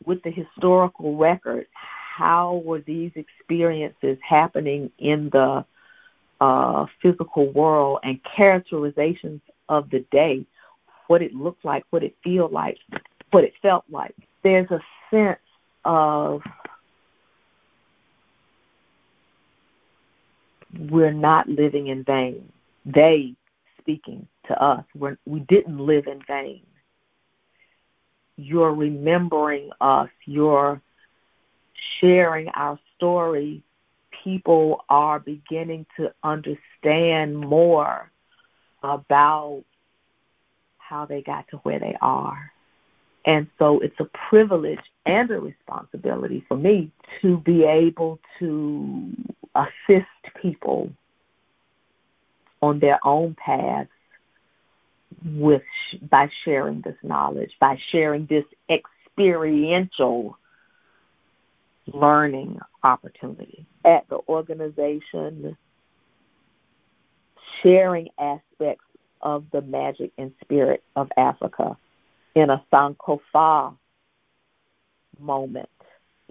with 0.04 0.22
the 0.22 0.30
historical 0.30 1.16
record. 1.16 1.66
How 1.72 2.62
were 2.64 2.80
these 2.80 3.12
experiences 3.16 4.18
happening 4.22 4.90
in 4.98 5.30
the 5.30 5.64
uh, 6.40 6.86
physical 7.02 7.50
world 7.52 8.00
and 8.04 8.20
characterizations 8.36 9.40
of 9.68 9.90
the 9.90 10.00
day, 10.10 10.46
what 11.08 11.22
it 11.22 11.34
looked 11.34 11.64
like, 11.64 11.84
what 11.90 12.02
it 12.02 12.14
felt 12.22 12.52
like, 12.52 12.78
what 13.30 13.44
it 13.44 13.54
felt 13.60 13.84
like. 13.90 14.14
There's 14.42 14.70
a 14.70 14.80
sense 15.10 15.38
of 15.84 16.42
we're 20.76 21.12
not 21.12 21.48
living 21.48 21.88
in 21.88 22.04
vain. 22.04 22.52
They 22.84 23.34
speaking 23.78 24.26
to 24.46 24.62
us, 24.62 24.84
we're, 24.94 25.18
we 25.26 25.40
didn't 25.40 25.78
live 25.78 26.06
in 26.06 26.20
vain. 26.26 26.62
You're 28.36 28.74
remembering 28.74 29.70
us. 29.80 30.10
You're 30.24 30.80
sharing 32.00 32.48
our 32.50 32.78
story. 32.96 33.62
People 34.24 34.84
are 34.88 35.18
beginning 35.18 35.86
to 35.96 36.12
understand 36.22 37.38
more 37.38 38.10
about 38.82 39.64
how 40.76 41.04
they 41.04 41.22
got 41.22 41.48
to 41.48 41.56
where 41.58 41.78
they 41.78 41.96
are. 42.00 42.52
And 43.24 43.46
so 43.58 43.80
it's 43.80 43.98
a 44.00 44.08
privilege 44.30 44.80
and 45.04 45.30
a 45.30 45.40
responsibility 45.40 46.44
for 46.48 46.56
me 46.56 46.90
to 47.20 47.38
be 47.38 47.64
able 47.64 48.20
to 48.38 49.12
assist 49.54 50.06
people 50.40 50.90
on 52.60 52.78
their 52.80 52.98
own 53.06 53.34
paths 53.34 53.90
with 55.24 55.62
by 56.10 56.28
sharing 56.44 56.80
this 56.82 56.96
knowledge, 57.02 57.50
by 57.60 57.78
sharing 57.90 58.26
this 58.26 58.44
experiential 58.70 60.36
learning 61.92 62.58
opportunity 62.82 63.66
at 63.84 64.08
the 64.08 64.18
organization, 64.28 65.56
sharing 67.62 68.08
aspects 68.18 68.84
of 69.22 69.44
the 69.52 69.62
magic 69.62 70.12
and 70.18 70.32
spirit 70.42 70.82
of 70.94 71.08
Africa 71.16 71.76
in 72.34 72.50
a 72.50 72.62
Sankofa 72.72 73.76
moment. 75.18 75.68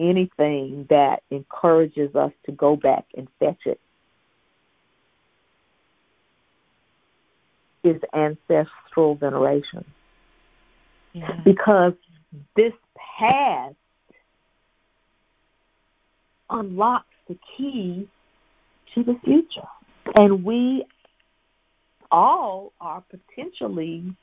Anything 0.00 0.86
that 0.90 1.22
encourages 1.30 2.14
us 2.14 2.32
to 2.46 2.52
go 2.52 2.76
back 2.76 3.04
and 3.16 3.28
fetch 3.40 3.66
it 3.66 3.80
is 7.82 8.00
ancestral 8.14 9.14
veneration. 9.16 9.84
Yeah. 11.12 11.40
Because 11.44 11.94
this 12.54 12.72
past 13.18 13.74
unlocks 16.50 17.06
the 17.28 17.38
key 17.56 18.08
to 18.94 19.02
the 19.02 19.18
future. 19.24 19.68
And 20.16 20.44
we 20.44 20.84
all 22.10 22.72
are 22.80 23.02
potentially 23.10 24.14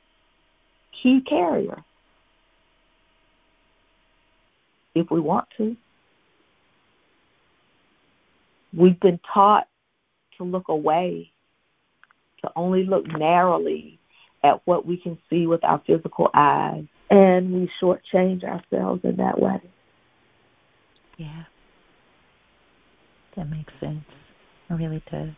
key 1.02 1.22
carriers 1.22 1.84
if 4.96 5.12
we 5.12 5.20
want 5.20 5.48
to. 5.58 5.76
We've 8.76 9.00
been 9.00 9.20
taught 9.34 9.68
to 10.38 10.44
look 10.44 10.70
away, 10.70 11.32
to 12.42 12.52
only 12.56 12.86
look 12.86 13.06
narrowly 13.08 14.00
at 14.44 14.62
what 14.66 14.86
we 14.86 14.98
can 14.98 15.18
see 15.30 15.48
with 15.48 15.64
our 15.64 15.82
physical 15.86 16.30
eyes, 16.34 16.86
and 17.10 17.54
we 17.54 17.70
shortchange 17.82 18.44
ourselves 18.44 19.02
in 19.04 19.16
that 19.18 19.40
way. 19.40 19.62
Yeah. 21.18 21.44
That 23.36 23.50
makes 23.50 23.74
sense. 23.80 24.04
It 24.70 24.74
really 24.74 25.04
does. 25.12 25.30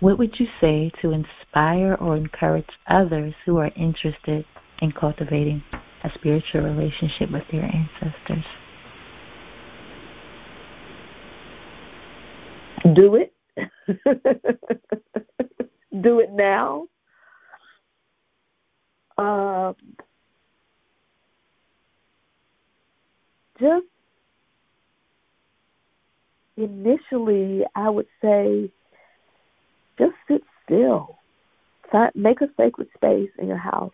What 0.00 0.18
would 0.18 0.34
you 0.38 0.46
say 0.60 0.90
to 1.02 1.12
inspire 1.12 1.94
or 1.94 2.16
encourage 2.16 2.66
others 2.88 3.32
who 3.46 3.58
are 3.58 3.70
interested 3.76 4.44
in 4.80 4.92
cultivating 4.92 5.62
a 6.02 6.08
spiritual 6.18 6.62
relationship 6.62 7.30
with 7.32 7.44
their 7.50 7.64
ancestors? 7.64 8.44
Do 12.94 13.16
it. 13.16 13.32
Do 16.00 16.20
it 16.20 16.32
now. 16.32 16.86
Uh, 19.16 19.72
just 23.60 23.86
initially, 26.56 27.62
I 27.74 27.88
would 27.88 28.06
say 28.22 28.70
just 29.98 30.14
sit 30.28 30.42
still. 30.64 31.18
Make 32.14 32.40
a 32.40 32.48
sacred 32.56 32.88
space 32.96 33.30
in 33.38 33.46
your 33.46 33.56
house. 33.56 33.92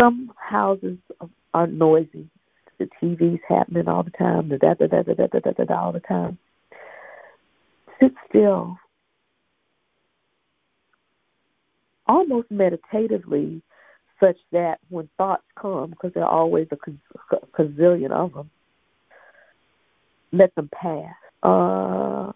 Some 0.00 0.32
houses 0.36 0.98
are 1.52 1.66
noisy. 1.66 2.30
The 2.78 2.88
TV's 3.02 3.40
happening 3.48 3.88
all 3.88 4.02
the 4.02 4.10
time. 4.10 4.48
The 4.48 4.58
da 4.58 4.74
da 4.74 4.86
da 4.86 5.02
da 5.02 5.14
da 5.14 5.26
da 5.26 5.50
da 5.50 5.64
da 5.64 5.82
all 5.82 5.92
the 5.92 6.00
time. 6.00 6.38
Sit 8.00 8.12
still. 8.28 8.76
Almost 12.06 12.50
meditatively, 12.50 13.62
such 14.20 14.36
that 14.52 14.78
when 14.90 15.08
thoughts 15.16 15.42
come, 15.60 15.90
because 15.90 16.12
there 16.14 16.24
are 16.24 16.30
always 16.30 16.68
a 16.70 16.76
gazillion 17.58 18.12
of 18.12 18.34
them, 18.34 18.50
let 20.32 20.54
them 20.54 20.70
pass. 20.72 21.14
Uh, 21.42 22.32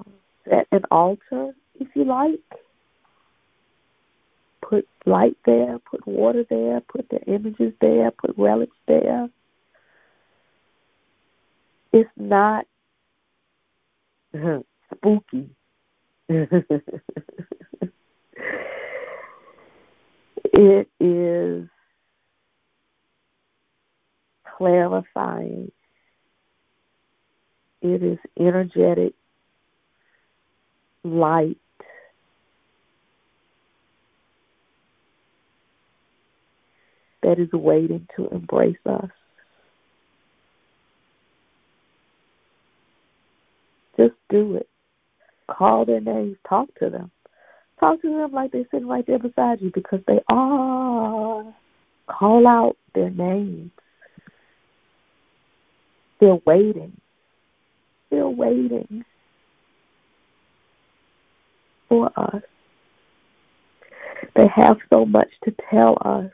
at 0.51 0.67
an 0.73 0.83
altar, 0.91 1.53
if 1.79 1.89
you 1.95 2.05
like. 2.05 2.41
Put 4.63 4.87
light 5.05 5.37
there, 5.47 5.79
put 5.91 6.07
water 6.07 6.45
there, 6.49 6.81
put 6.81 7.09
the 7.11 7.21
images 7.23 7.73
there, 7.81 8.11
put 8.13 8.35
relics 8.39 8.77
there. 8.87 9.29
It's 11.93 12.11
not 12.17 12.67
spooky. 14.95 15.51
It 20.53 20.89
is 21.01 21.69
clarifying. 24.59 25.73
It 27.83 28.03
is 28.03 28.19
energetic 28.39 29.15
light. 31.05 31.59
That 37.23 37.39
is 37.39 37.51
waiting 37.53 38.09
to 38.17 38.29
embrace 38.29 38.77
us. 38.87 39.11
Just 44.01 44.15
do 44.31 44.57
it. 44.57 44.67
Call 45.51 45.85
their 45.85 46.01
names, 46.01 46.39
talk 46.49 46.69
to 46.79 46.89
them. 46.89 47.11
Talk 47.79 48.01
to 48.01 48.09
them 48.09 48.33
like 48.33 48.51
they're 48.51 48.65
sitting 48.71 48.89
right 48.89 49.07
there 49.07 49.19
beside 49.19 49.61
you 49.61 49.71
because 49.75 50.01
they 50.07 50.21
are. 50.33 51.55
Call 52.07 52.47
out 52.47 52.79
their 52.95 53.11
names. 53.11 53.71
They're 56.19 56.39
waiting. 56.47 56.99
They're 58.11 58.27
waiting 58.27 59.05
for 61.91 62.11
us. 62.17 62.43
They 64.35 64.47
have 64.55 64.79
so 64.89 65.05
much 65.05 65.29
to 65.45 65.55
tell 65.71 65.99
us. 66.03 66.31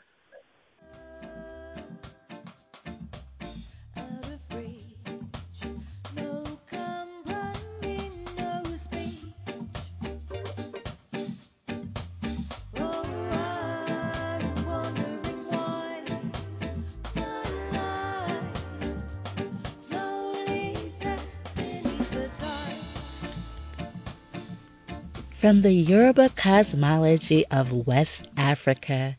From 25.47 25.61
the 25.61 25.71
Yoruba 25.71 26.27
cosmology 26.35 27.45
of 27.47 27.71
West 27.87 28.23
Africa, 28.35 29.15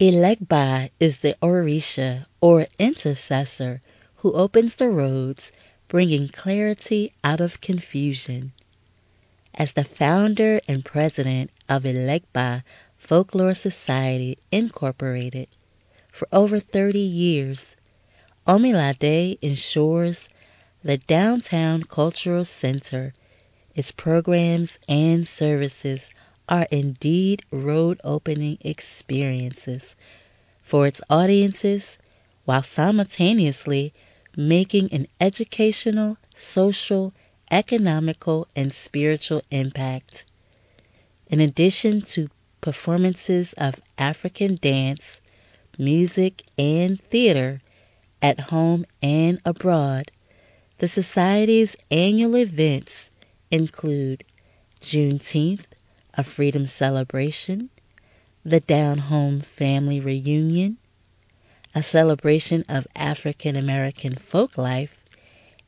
Elegba 0.00 0.88
is 0.98 1.18
the 1.18 1.36
Orisha 1.42 2.24
or 2.40 2.66
intercessor 2.78 3.82
who 4.14 4.32
opens 4.32 4.76
the 4.76 4.88
roads, 4.88 5.52
bringing 5.88 6.28
clarity 6.28 7.12
out 7.22 7.42
of 7.42 7.60
confusion. 7.60 8.52
As 9.54 9.72
the 9.72 9.84
founder 9.84 10.58
and 10.66 10.86
president 10.86 11.50
of 11.68 11.82
Elegba 11.84 12.64
Folklore 12.96 13.52
Society 13.52 14.38
Incorporated 14.50 15.48
for 16.10 16.26
over 16.32 16.60
30 16.60 16.98
years, 16.98 17.76
Omilade 18.48 19.36
ensures 19.42 20.30
the 20.82 20.96
downtown 20.96 21.82
cultural 21.82 22.46
center, 22.46 23.12
its 23.74 23.90
programs 23.90 24.78
and 24.88 25.26
services 25.26 26.10
are 26.48 26.66
indeed 26.70 27.42
road 27.50 28.00
opening 28.04 28.58
experiences 28.60 29.96
for 30.62 30.86
its 30.86 31.00
audiences 31.08 31.96
while 32.44 32.62
simultaneously 32.62 33.92
making 34.36 34.92
an 34.92 35.06
educational, 35.20 36.16
social, 36.34 37.12
economical, 37.50 38.46
and 38.56 38.72
spiritual 38.72 39.42
impact. 39.50 40.24
In 41.28 41.40
addition 41.40 42.02
to 42.02 42.28
performances 42.60 43.52
of 43.54 43.80
African 43.96 44.56
dance, 44.60 45.20
music, 45.78 46.42
and 46.58 47.00
theater 47.00 47.60
at 48.20 48.38
home 48.40 48.84
and 49.02 49.40
abroad, 49.44 50.10
the 50.78 50.88
Society's 50.88 51.76
annual 51.90 52.36
events 52.36 53.10
include 53.52 54.24
Juneteenth, 54.80 55.66
a 56.14 56.24
freedom 56.24 56.66
celebration, 56.66 57.68
the 58.44 58.60
Down 58.60 58.98
Home 58.98 59.42
Family 59.42 60.00
Reunion, 60.00 60.78
a 61.74 61.82
celebration 61.82 62.64
of 62.68 62.86
African 62.96 63.54
American 63.54 64.16
folk 64.16 64.56
life, 64.56 65.04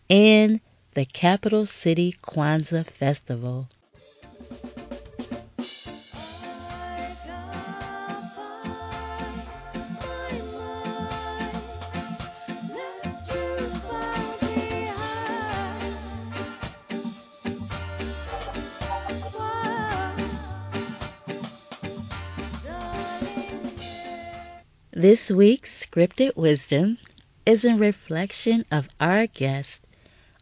and 0.08 0.60
the 0.94 1.04
Capital 1.04 1.66
City 1.66 2.16
Kwanzaa 2.22 2.86
Festival. 2.86 3.68
This 25.04 25.30
week's 25.30 25.84
scripted 25.84 26.34
wisdom 26.34 26.96
is 27.44 27.66
a 27.66 27.74
reflection 27.74 28.64
of 28.70 28.88
our 28.98 29.26
guest, 29.26 29.82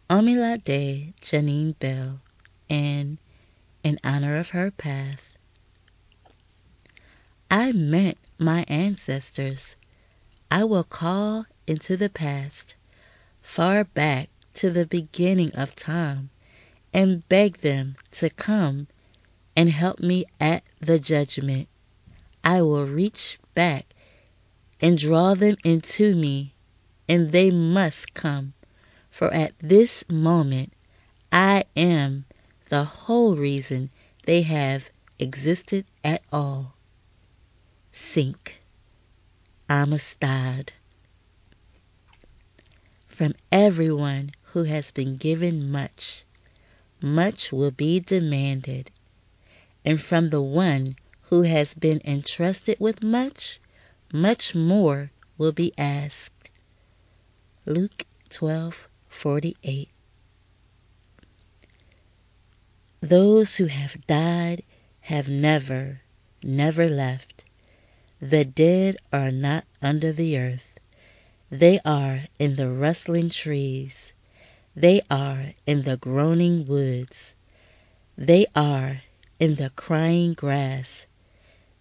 Omilade 0.08 1.14
Janine 1.20 1.76
Bell, 1.80 2.20
and 2.70 3.18
in 3.82 3.98
honor 4.04 4.36
of 4.36 4.50
her 4.50 4.70
path. 4.70 5.36
I 7.50 7.72
met 7.72 8.18
my 8.38 8.64
ancestors. 8.68 9.74
I 10.48 10.62
will 10.62 10.84
call 10.84 11.44
into 11.66 11.96
the 11.96 12.08
past, 12.08 12.76
far 13.42 13.82
back 13.82 14.28
to 14.54 14.70
the 14.70 14.86
beginning 14.86 15.52
of 15.56 15.74
time, 15.74 16.30
and 16.94 17.28
beg 17.28 17.62
them 17.62 17.96
to 18.12 18.30
come 18.30 18.86
and 19.56 19.68
help 19.70 19.98
me 19.98 20.24
at 20.38 20.62
the 20.78 21.00
judgment. 21.00 21.66
I 22.44 22.62
will 22.62 22.86
reach 22.86 23.40
back 23.54 23.86
and 24.82 24.98
draw 24.98 25.32
them 25.34 25.56
into 25.62 26.12
me, 26.12 26.52
and 27.08 27.30
they 27.30 27.50
must 27.50 28.12
come. 28.12 28.52
For 29.10 29.32
at 29.32 29.54
this 29.60 30.04
moment 30.10 30.72
I 31.30 31.64
am 31.76 32.24
the 32.68 32.82
whole 32.82 33.36
reason 33.36 33.90
they 34.24 34.42
have 34.42 34.90
existed 35.20 35.86
at 36.02 36.24
all. 36.32 36.74
Cinqué. 37.94 38.54
Amistad. 39.70 40.72
From 43.06 43.34
everyone 43.52 44.32
who 44.46 44.64
has 44.64 44.90
been 44.90 45.16
given 45.16 45.70
much, 45.70 46.24
much 47.00 47.52
will 47.52 47.70
be 47.70 48.00
demanded. 48.00 48.90
And 49.84 50.00
from 50.00 50.30
the 50.30 50.42
one 50.42 50.96
who 51.22 51.42
has 51.42 51.72
been 51.72 52.00
entrusted 52.04 52.78
with 52.80 53.02
much, 53.02 53.60
much 54.12 54.54
more 54.54 55.10
will 55.38 55.52
be 55.52 55.72
asked. 55.78 56.50
Luke 57.64 58.04
12:48 58.28 59.88
Those 63.00 63.56
who 63.56 63.66
have 63.66 64.06
died 64.06 64.62
have 65.00 65.28
never, 65.28 66.02
never 66.42 66.88
left. 66.88 67.44
The 68.20 68.44
dead 68.44 68.98
are 69.12 69.32
not 69.32 69.64
under 69.80 70.12
the 70.12 70.36
earth. 70.36 70.78
They 71.50 71.80
are 71.84 72.20
in 72.38 72.56
the 72.56 72.70
rustling 72.70 73.30
trees. 73.30 74.12
They 74.76 75.00
are 75.10 75.52
in 75.66 75.82
the 75.82 75.96
groaning 75.96 76.66
woods. 76.66 77.34
They 78.16 78.46
are 78.54 79.00
in 79.40 79.54
the 79.54 79.70
crying 79.70 80.34
grass. 80.34 81.06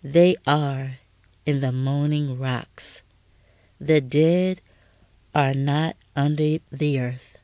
They 0.01 0.38
are 0.47 0.97
in 1.45 1.59
the 1.59 1.71
moaning 1.71 2.39
rocks. 2.39 3.01
The 3.79 4.01
dead 4.01 4.61
are 5.33 5.53
not 5.53 5.95
under 6.15 6.59
the 6.71 6.99
earth. 6.99 7.37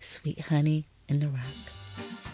Sweet 0.00 0.40
honey 0.40 0.86
in 1.08 1.20
the 1.20 1.28
rock. 1.28 2.33